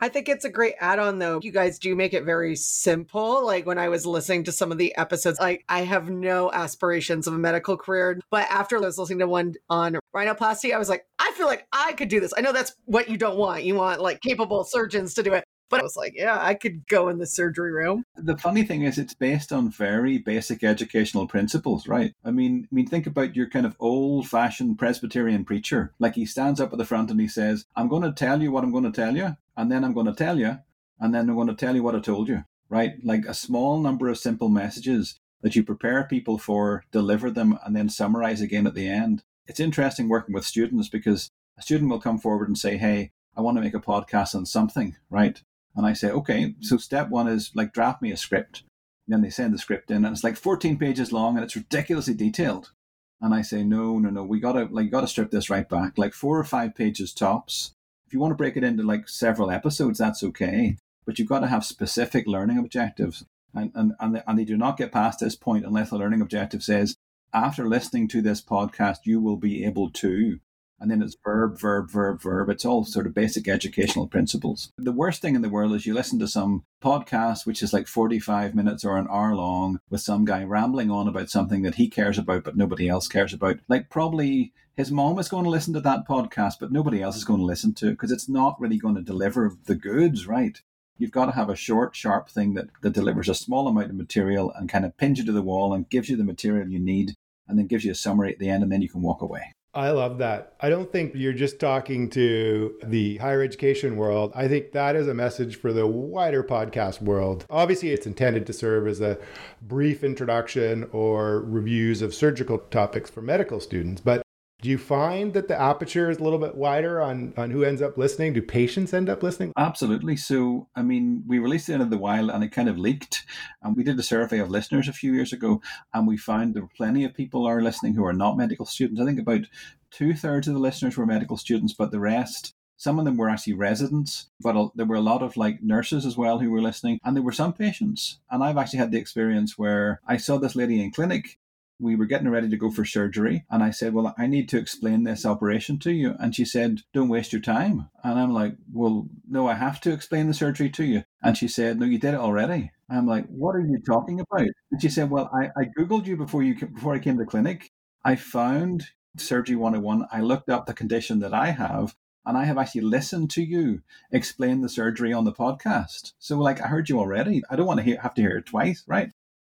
I 0.00 0.08
think 0.08 0.28
it's 0.28 0.44
a 0.44 0.50
great 0.50 0.74
add 0.80 0.98
on 0.98 1.18
though. 1.18 1.40
You 1.42 1.52
guys 1.52 1.78
do 1.78 1.94
make 1.94 2.12
it 2.14 2.24
very 2.24 2.56
simple. 2.56 3.44
Like 3.44 3.64
when 3.64 3.78
I 3.78 3.88
was 3.88 4.04
listening 4.04 4.44
to 4.44 4.52
some 4.52 4.72
of 4.72 4.78
the 4.78 4.94
episodes, 4.96 5.38
like 5.38 5.64
I 5.68 5.82
have 5.82 6.10
no 6.10 6.50
aspirations 6.52 7.26
of 7.26 7.34
a 7.34 7.38
medical 7.38 7.76
career. 7.76 8.20
But 8.30 8.50
after 8.50 8.76
I 8.76 8.80
was 8.80 8.98
listening 8.98 9.20
to 9.20 9.28
one 9.28 9.54
on 9.70 9.98
rhinoplasty, 10.14 10.74
I 10.74 10.78
was 10.78 10.88
like, 10.88 11.06
I 11.18 11.32
feel 11.36 11.46
like 11.46 11.66
I 11.72 11.92
could 11.92 12.08
do 12.08 12.20
this. 12.20 12.34
I 12.36 12.40
know 12.40 12.52
that's 12.52 12.74
what 12.84 13.08
you 13.08 13.16
don't 13.16 13.38
want. 13.38 13.64
You 13.64 13.76
want 13.76 14.00
like 14.00 14.20
capable 14.20 14.64
surgeons 14.64 15.14
to 15.14 15.22
do 15.22 15.32
it. 15.32 15.44
But 15.74 15.80
I 15.80 15.82
was 15.82 15.96
like, 15.96 16.14
yeah, 16.14 16.38
I 16.40 16.54
could 16.54 16.86
go 16.86 17.08
in 17.08 17.18
the 17.18 17.26
surgery 17.26 17.72
room. 17.72 18.04
The 18.14 18.38
funny 18.38 18.62
thing 18.62 18.82
is, 18.82 18.96
it's 18.96 19.12
based 19.12 19.52
on 19.52 19.70
very 19.70 20.18
basic 20.18 20.62
educational 20.62 21.26
principles, 21.26 21.88
right? 21.88 22.12
I 22.24 22.30
mean, 22.30 22.68
I 22.70 22.72
mean, 22.72 22.86
think 22.86 23.08
about 23.08 23.34
your 23.34 23.50
kind 23.50 23.66
of 23.66 23.74
old-fashioned 23.80 24.78
Presbyterian 24.78 25.44
preacher. 25.44 25.92
Like 25.98 26.14
he 26.14 26.26
stands 26.26 26.60
up 26.60 26.72
at 26.72 26.78
the 26.78 26.84
front 26.84 27.10
and 27.10 27.20
he 27.20 27.26
says, 27.26 27.66
"I'm 27.74 27.88
going 27.88 28.04
to 28.04 28.12
tell 28.12 28.40
you 28.40 28.52
what 28.52 28.62
I'm 28.62 28.70
going 28.70 28.84
to 28.84 28.92
tell 28.92 29.16
you, 29.16 29.36
and 29.56 29.68
then 29.72 29.82
I'm 29.82 29.94
going 29.94 30.06
to 30.06 30.14
tell 30.14 30.38
you, 30.38 30.60
and 31.00 31.12
then 31.12 31.28
I'm 31.28 31.34
going 31.34 31.48
to 31.48 31.56
tell 31.56 31.74
you 31.74 31.82
what 31.82 31.96
I 31.96 31.98
told 31.98 32.28
you." 32.28 32.44
Right? 32.68 32.92
Like 33.02 33.24
a 33.26 33.34
small 33.34 33.80
number 33.80 34.08
of 34.08 34.16
simple 34.16 34.48
messages 34.48 35.18
that 35.42 35.56
you 35.56 35.64
prepare 35.64 36.04
people 36.04 36.38
for, 36.38 36.84
deliver 36.92 37.32
them, 37.32 37.58
and 37.66 37.74
then 37.74 37.88
summarize 37.88 38.40
again 38.40 38.68
at 38.68 38.74
the 38.74 38.86
end. 38.86 39.24
It's 39.48 39.58
interesting 39.58 40.08
working 40.08 40.36
with 40.36 40.46
students 40.46 40.88
because 40.88 41.32
a 41.58 41.62
student 41.62 41.90
will 41.90 42.00
come 42.00 42.18
forward 42.18 42.46
and 42.46 42.56
say, 42.56 42.76
"Hey, 42.76 43.10
I 43.36 43.40
want 43.40 43.56
to 43.56 43.60
make 43.60 43.74
a 43.74 43.80
podcast 43.80 44.36
on 44.36 44.46
something," 44.46 44.94
right? 45.10 45.42
And 45.76 45.86
I 45.86 45.92
say, 45.92 46.10
okay, 46.10 46.54
so 46.60 46.76
mm. 46.76 46.80
step 46.80 47.08
one 47.10 47.28
is 47.28 47.50
like 47.54 47.72
draft 47.72 48.02
me 48.02 48.12
a 48.12 48.16
script. 48.16 48.62
And 49.06 49.12
then 49.12 49.22
they 49.22 49.30
send 49.30 49.52
the 49.52 49.58
script 49.58 49.90
in, 49.90 50.04
and 50.04 50.14
it's 50.14 50.24
like 50.24 50.36
14 50.36 50.78
pages 50.78 51.12
long, 51.12 51.36
and 51.36 51.44
it's 51.44 51.56
ridiculously 51.56 52.14
detailed. 52.14 52.72
And 53.20 53.34
I 53.34 53.42
say, 53.42 53.62
no, 53.62 53.98
no, 53.98 54.10
no, 54.10 54.22
we 54.22 54.40
gotta 54.40 54.66
like 54.70 54.90
gotta 54.90 55.08
strip 55.08 55.30
this 55.30 55.50
right 55.50 55.68
back, 55.68 55.98
like 55.98 56.14
four 56.14 56.38
or 56.38 56.44
five 56.44 56.74
pages 56.74 57.12
tops. 57.12 57.72
If 58.06 58.12
you 58.12 58.20
want 58.20 58.32
to 58.32 58.36
break 58.36 58.56
it 58.56 58.64
into 58.64 58.82
like 58.82 59.08
several 59.08 59.50
episodes, 59.50 59.98
that's 59.98 60.22
okay. 60.22 60.76
But 61.06 61.18
you've 61.18 61.28
got 61.28 61.40
to 61.40 61.48
have 61.48 61.64
specific 61.64 62.26
learning 62.26 62.58
objectives. 62.58 63.24
And, 63.54 63.70
and, 63.74 63.92
and, 64.00 64.16
they, 64.16 64.22
and 64.26 64.38
they 64.38 64.44
do 64.44 64.56
not 64.56 64.76
get 64.76 64.92
past 64.92 65.20
this 65.20 65.36
point 65.36 65.64
unless 65.64 65.90
the 65.90 65.98
learning 65.98 66.20
objective 66.20 66.62
says, 66.62 66.96
after 67.32 67.68
listening 67.68 68.08
to 68.08 68.22
this 68.22 68.42
podcast, 68.42 68.98
you 69.04 69.20
will 69.20 69.36
be 69.36 69.64
able 69.64 69.90
to 69.90 70.38
and 70.84 70.90
then 70.90 71.00
it's 71.00 71.16
verb, 71.24 71.58
verb, 71.58 71.90
verb, 71.90 72.20
verb. 72.20 72.50
It's 72.50 72.66
all 72.66 72.84
sort 72.84 73.06
of 73.06 73.14
basic 73.14 73.48
educational 73.48 74.06
principles. 74.06 74.70
The 74.76 74.92
worst 74.92 75.22
thing 75.22 75.34
in 75.34 75.40
the 75.40 75.48
world 75.48 75.72
is 75.72 75.86
you 75.86 75.94
listen 75.94 76.18
to 76.18 76.28
some 76.28 76.64
podcast, 76.82 77.46
which 77.46 77.62
is 77.62 77.72
like 77.72 77.86
45 77.86 78.54
minutes 78.54 78.84
or 78.84 78.98
an 78.98 79.06
hour 79.10 79.34
long, 79.34 79.80
with 79.88 80.02
some 80.02 80.26
guy 80.26 80.44
rambling 80.44 80.90
on 80.90 81.08
about 81.08 81.30
something 81.30 81.62
that 81.62 81.76
he 81.76 81.88
cares 81.88 82.18
about, 82.18 82.44
but 82.44 82.58
nobody 82.58 82.86
else 82.86 83.08
cares 83.08 83.32
about. 83.32 83.60
Like, 83.66 83.88
probably 83.88 84.52
his 84.76 84.90
mom 84.90 85.18
is 85.18 85.30
going 85.30 85.44
to 85.44 85.50
listen 85.50 85.72
to 85.72 85.80
that 85.80 86.06
podcast, 86.06 86.56
but 86.60 86.70
nobody 86.70 87.00
else 87.00 87.16
is 87.16 87.24
going 87.24 87.40
to 87.40 87.46
listen 87.46 87.72
to 87.76 87.88
it 87.88 87.92
because 87.92 88.12
it's 88.12 88.28
not 88.28 88.60
really 88.60 88.76
going 88.76 88.96
to 88.96 89.00
deliver 89.00 89.56
the 89.64 89.76
goods, 89.76 90.26
right? 90.26 90.60
You've 90.98 91.12
got 91.12 91.26
to 91.26 91.32
have 91.32 91.48
a 91.48 91.56
short, 91.56 91.96
sharp 91.96 92.28
thing 92.28 92.52
that, 92.54 92.66
that 92.82 92.92
delivers 92.92 93.30
a 93.30 93.34
small 93.34 93.68
amount 93.68 93.88
of 93.88 93.96
material 93.96 94.52
and 94.52 94.68
kind 94.68 94.84
of 94.84 94.98
pins 94.98 95.18
you 95.18 95.24
to 95.24 95.32
the 95.32 95.40
wall 95.40 95.72
and 95.72 95.88
gives 95.88 96.10
you 96.10 96.18
the 96.18 96.24
material 96.24 96.68
you 96.68 96.78
need 96.78 97.14
and 97.48 97.58
then 97.58 97.68
gives 97.68 97.86
you 97.86 97.92
a 97.92 97.94
summary 97.94 98.34
at 98.34 98.38
the 98.38 98.50
end, 98.50 98.62
and 98.62 98.70
then 98.70 98.82
you 98.82 98.88
can 98.90 99.00
walk 99.00 99.22
away. 99.22 99.54
I 99.74 99.90
love 99.90 100.18
that. 100.18 100.54
I 100.60 100.68
don't 100.68 100.90
think 100.90 101.12
you're 101.14 101.32
just 101.32 101.58
talking 101.58 102.08
to 102.10 102.74
the 102.84 103.16
higher 103.16 103.42
education 103.42 103.96
world. 103.96 104.32
I 104.34 104.46
think 104.46 104.72
that 104.72 104.94
is 104.94 105.08
a 105.08 105.14
message 105.14 105.56
for 105.56 105.72
the 105.72 105.86
wider 105.86 106.44
podcast 106.44 107.02
world. 107.02 107.44
Obviously, 107.50 107.90
it's 107.90 108.06
intended 108.06 108.46
to 108.46 108.52
serve 108.52 108.86
as 108.86 109.00
a 109.00 109.18
brief 109.62 110.04
introduction 110.04 110.88
or 110.92 111.40
reviews 111.40 112.02
of 112.02 112.14
surgical 112.14 112.58
topics 112.58 113.10
for 113.10 113.20
medical 113.20 113.58
students, 113.58 114.00
but 114.00 114.23
do 114.62 114.70
you 114.70 114.78
find 114.78 115.34
that 115.34 115.48
the 115.48 115.60
aperture 115.60 116.10
is 116.10 116.18
a 116.18 116.22
little 116.22 116.38
bit 116.38 116.54
wider 116.54 117.00
on, 117.00 117.34
on 117.36 117.50
who 117.50 117.64
ends 117.64 117.82
up 117.82 117.98
listening? 117.98 118.32
Do 118.32 118.40
patients 118.40 118.94
end 118.94 119.10
up 119.10 119.22
listening? 119.22 119.52
Absolutely. 119.56 120.16
So, 120.16 120.68
I 120.74 120.82
mean, 120.82 121.22
we 121.26 121.38
released 121.38 121.68
it 121.68 121.80
in 121.80 121.90
the 121.90 121.98
wild 121.98 122.30
and 122.30 122.42
it 122.42 122.48
kind 122.48 122.68
of 122.68 122.78
leaked. 122.78 123.26
And 123.62 123.76
we 123.76 123.84
did 123.84 123.98
a 123.98 124.02
survey 124.02 124.38
of 124.38 124.50
listeners 124.50 124.88
a 124.88 124.92
few 124.92 125.12
years 125.12 125.32
ago 125.32 125.60
and 125.92 126.06
we 126.06 126.16
found 126.16 126.54
there 126.54 126.62
were 126.62 126.68
plenty 126.76 127.04
of 127.04 127.14
people 127.14 127.46
are 127.46 127.60
listening 127.60 127.94
who 127.94 128.06
are 128.06 128.14
not 128.14 128.38
medical 128.38 128.64
students. 128.64 129.00
I 129.00 129.04
think 129.04 129.20
about 129.20 129.42
two 129.90 130.14
thirds 130.14 130.48
of 130.48 130.54
the 130.54 130.60
listeners 130.60 130.96
were 130.96 131.06
medical 131.06 131.36
students, 131.36 131.74
but 131.74 131.90
the 131.90 132.00
rest 132.00 132.54
some 132.76 132.98
of 132.98 133.04
them 133.04 133.16
were 133.16 133.30
actually 133.30 133.54
residents, 133.54 134.30
but 134.40 134.70
there 134.74 134.86
were 134.86 134.96
a 134.96 135.00
lot 135.00 135.22
of 135.22 135.36
like 135.36 135.62
nurses 135.62 136.04
as 136.04 136.16
well 136.16 136.38
who 136.38 136.50
were 136.50 136.60
listening, 136.60 136.98
and 137.04 137.16
there 137.16 137.22
were 137.22 137.32
some 137.32 137.52
patients. 137.52 138.18
And 138.30 138.42
I've 138.42 138.58
actually 138.58 138.80
had 138.80 138.90
the 138.90 138.98
experience 138.98 139.56
where 139.56 140.00
I 140.06 140.16
saw 140.16 140.38
this 140.38 140.56
lady 140.56 140.82
in 140.82 140.90
clinic 140.90 141.38
we 141.78 141.96
were 141.96 142.06
getting 142.06 142.28
ready 142.28 142.48
to 142.48 142.56
go 142.56 142.70
for 142.70 142.84
surgery. 142.84 143.44
And 143.50 143.62
I 143.62 143.70
said, 143.70 143.94
Well, 143.94 144.14
I 144.16 144.26
need 144.26 144.48
to 144.50 144.58
explain 144.58 145.04
this 145.04 145.26
operation 145.26 145.78
to 145.80 145.92
you. 145.92 146.14
And 146.18 146.34
she 146.34 146.44
said, 146.44 146.80
Don't 146.92 147.08
waste 147.08 147.32
your 147.32 147.42
time. 147.42 147.88
And 148.02 148.18
I'm 148.18 148.32
like, 148.32 148.56
Well, 148.72 149.08
no, 149.28 149.48
I 149.48 149.54
have 149.54 149.80
to 149.82 149.92
explain 149.92 150.28
the 150.28 150.34
surgery 150.34 150.70
to 150.70 150.84
you. 150.84 151.04
And 151.22 151.36
she 151.36 151.48
said, 151.48 151.78
No, 151.78 151.86
you 151.86 151.98
did 151.98 152.14
it 152.14 152.20
already. 152.20 152.72
I'm 152.88 153.06
like, 153.06 153.26
What 153.26 153.56
are 153.56 153.60
you 153.60 153.80
talking 153.84 154.20
about? 154.20 154.48
And 154.70 154.80
she 154.80 154.88
said, 154.88 155.10
Well, 155.10 155.30
I, 155.34 155.50
I 155.60 155.66
Googled 155.78 156.06
you 156.06 156.16
before 156.16 156.42
you 156.42 156.54
before 156.54 156.94
I 156.94 156.98
came 156.98 157.18
to 157.18 157.26
clinic. 157.26 157.70
I 158.04 158.16
found 158.16 158.86
Surgery 159.16 159.56
101. 159.56 160.06
I 160.12 160.20
looked 160.20 160.50
up 160.50 160.66
the 160.66 160.74
condition 160.74 161.20
that 161.20 161.34
I 161.34 161.50
have 161.50 161.94
and 162.26 162.38
I 162.38 162.44
have 162.44 162.58
actually 162.58 162.82
listened 162.82 163.30
to 163.32 163.42
you 163.42 163.82
explain 164.10 164.60
the 164.60 164.68
surgery 164.68 165.12
on 165.12 165.24
the 165.24 165.32
podcast. 165.32 166.12
So, 166.18 166.38
like, 166.38 166.60
I 166.60 166.68
heard 166.68 166.88
you 166.88 166.98
already. 166.98 167.42
I 167.50 167.56
don't 167.56 167.66
want 167.66 167.78
to 167.78 167.84
hear, 167.84 168.00
have 168.00 168.14
to 168.14 168.22
hear 168.22 168.38
it 168.38 168.46
twice, 168.46 168.82
right? 168.86 169.12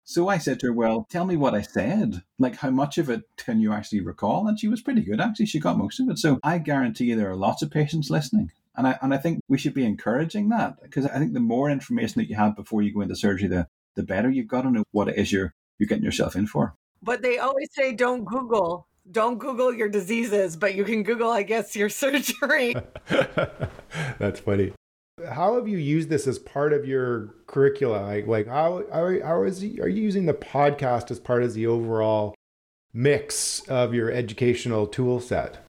So 0.07 0.29
I 0.29 0.37
said 0.37 0.59
to 0.59 0.67
her, 0.67 0.73
Well, 0.73 1.07
tell 1.09 1.25
me 1.25 1.35
what 1.35 1.55
I 1.55 1.63
said. 1.63 2.21
Like, 2.37 2.57
how 2.57 2.69
much 2.69 2.99
of 2.99 3.09
it 3.09 3.23
can 3.37 3.59
you 3.59 3.73
actually 3.73 4.01
recall? 4.01 4.47
And 4.47 4.57
she 4.57 4.67
was 4.67 4.81
pretty 4.81 5.01
good, 5.01 5.19
actually. 5.19 5.47
She 5.47 5.59
got 5.59 5.79
most 5.79 5.99
of 5.99 6.07
it. 6.09 6.19
So 6.19 6.39
I 6.43 6.59
guarantee 6.59 7.05
you 7.05 7.15
there 7.15 7.29
are 7.29 7.35
lots 7.35 7.63
of 7.63 7.71
patients 7.71 8.11
listening. 8.11 8.51
And 8.77 8.87
I, 8.87 8.99
and 9.01 9.13
I 9.13 9.17
think 9.17 9.41
we 9.47 9.57
should 9.57 9.73
be 9.73 9.85
encouraging 9.85 10.49
that 10.49 10.81
because 10.83 11.07
I 11.07 11.17
think 11.17 11.33
the 11.33 11.39
more 11.39 11.71
information 11.71 12.21
that 12.21 12.29
you 12.29 12.35
have 12.35 12.55
before 12.55 12.83
you 12.83 12.93
go 12.93 13.01
into 13.01 13.15
surgery, 13.15 13.47
the, 13.47 13.67
the 13.95 14.03
better 14.03 14.29
you've 14.29 14.47
got 14.47 14.61
to 14.61 14.71
know 14.71 14.83
what 14.91 15.07
it 15.07 15.17
is 15.17 15.31
you're, 15.31 15.53
you're 15.79 15.87
getting 15.87 16.03
yourself 16.03 16.35
in 16.35 16.45
for. 16.45 16.75
But 17.01 17.23
they 17.23 17.39
always 17.39 17.69
say 17.73 17.93
don't 17.93 18.25
Google. 18.25 18.87
Don't 19.11 19.39
Google 19.39 19.73
your 19.73 19.89
diseases, 19.89 20.55
but 20.55 20.75
you 20.75 20.83
can 20.83 21.03
Google, 21.03 21.31
I 21.31 21.43
guess, 21.43 21.75
your 21.75 21.89
surgery. 22.01 22.75
That's 24.19 24.39
funny 24.39 24.73
how 25.23 25.55
have 25.55 25.67
you 25.67 25.77
used 25.77 26.09
this 26.09 26.27
as 26.27 26.39
part 26.39 26.73
of 26.73 26.85
your 26.85 27.35
curricula? 27.47 28.01
Like, 28.01 28.27
like 28.27 28.47
how, 28.47 28.83
how, 28.91 29.19
how 29.23 29.43
is 29.43 29.61
he, 29.61 29.79
are 29.79 29.87
you 29.87 30.01
using 30.01 30.25
the 30.25 30.33
podcast 30.33 31.11
as 31.11 31.19
part 31.19 31.43
of 31.43 31.53
the 31.53 31.67
overall 31.67 32.35
mix 32.93 33.61
of 33.67 33.93
your 33.93 34.11
educational 34.11 34.87
tool 34.87 35.19
set? 35.19 35.59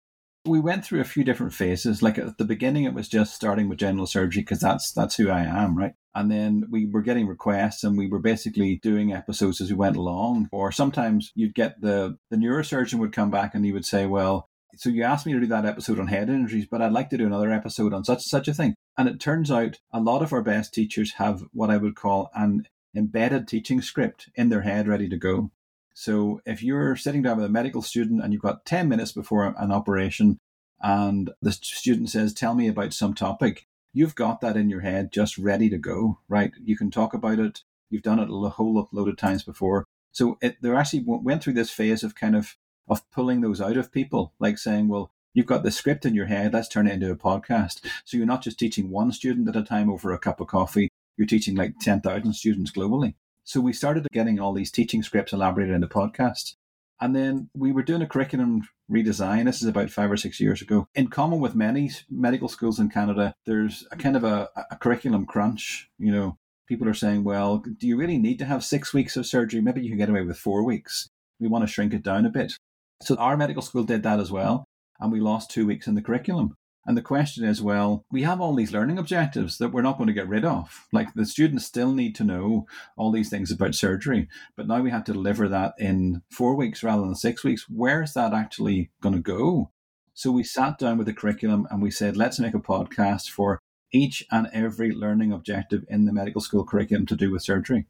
We 0.46 0.60
went 0.60 0.84
through 0.84 1.00
a 1.00 1.04
few 1.04 1.24
different 1.24 1.54
phases. 1.54 2.02
Like 2.02 2.18
at 2.18 2.38
the 2.38 2.44
beginning, 2.44 2.84
it 2.84 2.94
was 2.94 3.08
just 3.08 3.34
starting 3.34 3.68
with 3.68 3.78
general 3.78 4.06
surgery 4.06 4.42
because 4.42 4.60
that's 4.60 4.92
that's 4.92 5.16
who 5.16 5.28
I 5.28 5.40
am, 5.40 5.76
right? 5.76 5.94
And 6.14 6.30
then 6.30 6.66
we 6.70 6.86
were 6.86 7.02
getting 7.02 7.26
requests, 7.26 7.82
and 7.82 7.98
we 7.98 8.06
were 8.06 8.20
basically 8.20 8.76
doing 8.80 9.12
episodes 9.12 9.60
as 9.60 9.70
we 9.70 9.76
went 9.76 9.96
along. 9.96 10.48
Or 10.52 10.70
sometimes 10.70 11.32
you'd 11.34 11.56
get 11.56 11.80
the 11.80 12.16
the 12.30 12.36
neurosurgeon 12.36 13.00
would 13.00 13.12
come 13.12 13.28
back 13.28 13.56
and 13.56 13.64
he 13.64 13.72
would 13.72 13.84
say, 13.84 14.06
"Well, 14.06 14.48
so 14.76 14.88
you 14.88 15.02
asked 15.02 15.26
me 15.26 15.32
to 15.32 15.40
do 15.40 15.46
that 15.46 15.66
episode 15.66 15.98
on 15.98 16.06
head 16.06 16.28
injuries, 16.28 16.68
but 16.70 16.80
I'd 16.80 16.92
like 16.92 17.10
to 17.10 17.18
do 17.18 17.26
another 17.26 17.50
episode 17.50 17.92
on 17.92 18.04
such 18.04 18.22
such 18.22 18.46
a 18.46 18.54
thing. 18.54 18.76
And 18.98 19.08
it 19.08 19.20
turns 19.20 19.50
out 19.50 19.78
a 19.92 20.00
lot 20.00 20.22
of 20.22 20.32
our 20.32 20.42
best 20.42 20.72
teachers 20.72 21.14
have 21.14 21.44
what 21.52 21.70
I 21.70 21.76
would 21.76 21.96
call 21.96 22.30
an 22.34 22.66
embedded 22.94 23.46
teaching 23.46 23.82
script 23.82 24.30
in 24.34 24.48
their 24.48 24.62
head 24.62 24.88
ready 24.88 25.08
to 25.08 25.16
go. 25.16 25.50
So 25.94 26.40
if 26.44 26.62
you're 26.62 26.96
sitting 26.96 27.22
down 27.22 27.36
with 27.36 27.46
a 27.46 27.50
medical 27.50 27.82
student 27.82 28.22
and 28.22 28.32
you've 28.32 28.42
got 28.42 28.64
10 28.64 28.88
minutes 28.88 29.12
before 29.12 29.54
an 29.56 29.72
operation 29.72 30.38
and 30.80 31.30
the 31.40 31.52
student 31.52 32.10
says, 32.10 32.34
Tell 32.34 32.54
me 32.54 32.68
about 32.68 32.92
some 32.92 33.14
topic, 33.14 33.66
you've 33.92 34.14
got 34.14 34.40
that 34.40 34.56
in 34.56 34.68
your 34.68 34.80
head 34.80 35.12
just 35.12 35.38
ready 35.38 35.68
to 35.70 35.78
go, 35.78 36.20
right? 36.28 36.52
You 36.62 36.76
can 36.76 36.90
talk 36.90 37.14
about 37.14 37.38
it. 37.38 37.62
You've 37.88 38.02
done 38.02 38.18
it 38.18 38.28
a 38.30 38.48
whole 38.50 38.88
load 38.92 39.08
of 39.08 39.16
times 39.16 39.42
before. 39.42 39.86
So 40.12 40.38
it, 40.40 40.56
they 40.60 40.70
actually 40.70 41.04
went 41.06 41.42
through 41.42 41.54
this 41.54 41.70
phase 41.70 42.02
of 42.02 42.14
kind 42.14 42.36
of 42.36 42.56
of 42.88 43.08
pulling 43.10 43.40
those 43.40 43.60
out 43.60 43.76
of 43.76 43.92
people, 43.92 44.32
like 44.38 44.58
saying, 44.58 44.88
well, 44.88 45.10
you've 45.36 45.46
got 45.46 45.62
the 45.62 45.70
script 45.70 46.06
in 46.06 46.14
your 46.14 46.26
head, 46.26 46.54
let's 46.54 46.66
turn 46.66 46.86
it 46.86 46.94
into 46.94 47.10
a 47.10 47.14
podcast. 47.14 47.84
So 48.06 48.16
you're 48.16 48.26
not 48.26 48.42
just 48.42 48.58
teaching 48.58 48.90
one 48.90 49.12
student 49.12 49.46
at 49.48 49.54
a 49.54 49.62
time 49.62 49.90
over 49.90 50.10
a 50.10 50.18
cup 50.18 50.40
of 50.40 50.46
coffee, 50.46 50.88
you're 51.18 51.26
teaching 51.26 51.54
like 51.54 51.78
10,000 51.78 52.32
students 52.32 52.72
globally. 52.72 53.14
So 53.44 53.60
we 53.60 53.74
started 53.74 54.06
getting 54.12 54.40
all 54.40 54.54
these 54.54 54.70
teaching 54.70 55.02
scripts 55.02 55.34
elaborated 55.34 55.74
into 55.74 55.88
podcasts. 55.88 56.54
And 57.02 57.14
then 57.14 57.50
we 57.54 57.70
were 57.70 57.82
doing 57.82 58.00
a 58.00 58.06
curriculum 58.06 58.66
redesign. 58.90 59.44
This 59.44 59.60
is 59.60 59.68
about 59.68 59.90
five 59.90 60.10
or 60.10 60.16
six 60.16 60.40
years 60.40 60.62
ago. 60.62 60.88
In 60.94 61.08
common 61.08 61.38
with 61.38 61.54
many 61.54 61.90
medical 62.10 62.48
schools 62.48 62.80
in 62.80 62.88
Canada, 62.88 63.34
there's 63.44 63.86
a 63.92 63.96
kind 63.96 64.16
of 64.16 64.24
a, 64.24 64.48
a 64.70 64.76
curriculum 64.76 65.26
crunch. 65.26 65.90
You 65.98 66.12
know, 66.12 66.38
people 66.66 66.88
are 66.88 66.94
saying, 66.94 67.24
well, 67.24 67.58
do 67.58 67.86
you 67.86 67.98
really 67.98 68.16
need 68.16 68.38
to 68.38 68.46
have 68.46 68.64
six 68.64 68.94
weeks 68.94 69.18
of 69.18 69.26
surgery? 69.26 69.60
Maybe 69.60 69.82
you 69.82 69.90
can 69.90 69.98
get 69.98 70.08
away 70.08 70.22
with 70.22 70.38
four 70.38 70.64
weeks. 70.64 71.10
We 71.38 71.48
want 71.48 71.62
to 71.62 71.70
shrink 71.70 71.92
it 71.92 72.02
down 72.02 72.24
a 72.24 72.30
bit. 72.30 72.54
So 73.02 73.16
our 73.16 73.36
medical 73.36 73.60
school 73.60 73.84
did 73.84 74.02
that 74.04 74.18
as 74.18 74.32
well, 74.32 74.64
and 75.00 75.12
we 75.12 75.20
lost 75.20 75.50
two 75.50 75.66
weeks 75.66 75.86
in 75.86 75.94
the 75.94 76.02
curriculum. 76.02 76.54
And 76.86 76.96
the 76.96 77.02
question 77.02 77.44
is, 77.44 77.60
well, 77.60 78.04
we 78.12 78.22
have 78.22 78.40
all 78.40 78.54
these 78.54 78.72
learning 78.72 78.96
objectives 78.96 79.58
that 79.58 79.72
we're 79.72 79.82
not 79.82 79.98
going 79.98 80.06
to 80.06 80.12
get 80.12 80.28
rid 80.28 80.44
of. 80.44 80.86
Like 80.92 81.12
the 81.14 81.26
students 81.26 81.66
still 81.66 81.92
need 81.92 82.14
to 82.14 82.24
know 82.24 82.66
all 82.96 83.10
these 83.10 83.28
things 83.28 83.50
about 83.50 83.74
surgery, 83.74 84.28
but 84.56 84.68
now 84.68 84.80
we 84.80 84.90
have 84.90 85.02
to 85.04 85.12
deliver 85.12 85.48
that 85.48 85.74
in 85.78 86.22
four 86.30 86.54
weeks 86.54 86.84
rather 86.84 87.02
than 87.02 87.16
six 87.16 87.42
weeks. 87.42 87.66
Where's 87.68 88.12
that 88.12 88.32
actually 88.32 88.92
going 89.02 89.16
to 89.16 89.20
go? 89.20 89.72
So 90.14 90.30
we 90.30 90.44
sat 90.44 90.78
down 90.78 90.96
with 90.96 91.08
the 91.08 91.12
curriculum 91.12 91.66
and 91.70 91.82
we 91.82 91.90
said, 91.90 92.16
let's 92.16 92.38
make 92.38 92.54
a 92.54 92.58
podcast 92.58 93.30
for 93.30 93.58
each 93.92 94.24
and 94.30 94.48
every 94.52 94.92
learning 94.92 95.32
objective 95.32 95.84
in 95.88 96.04
the 96.04 96.12
medical 96.12 96.40
school 96.40 96.64
curriculum 96.64 97.06
to 97.06 97.16
do 97.16 97.32
with 97.32 97.42
surgery. 97.42 97.86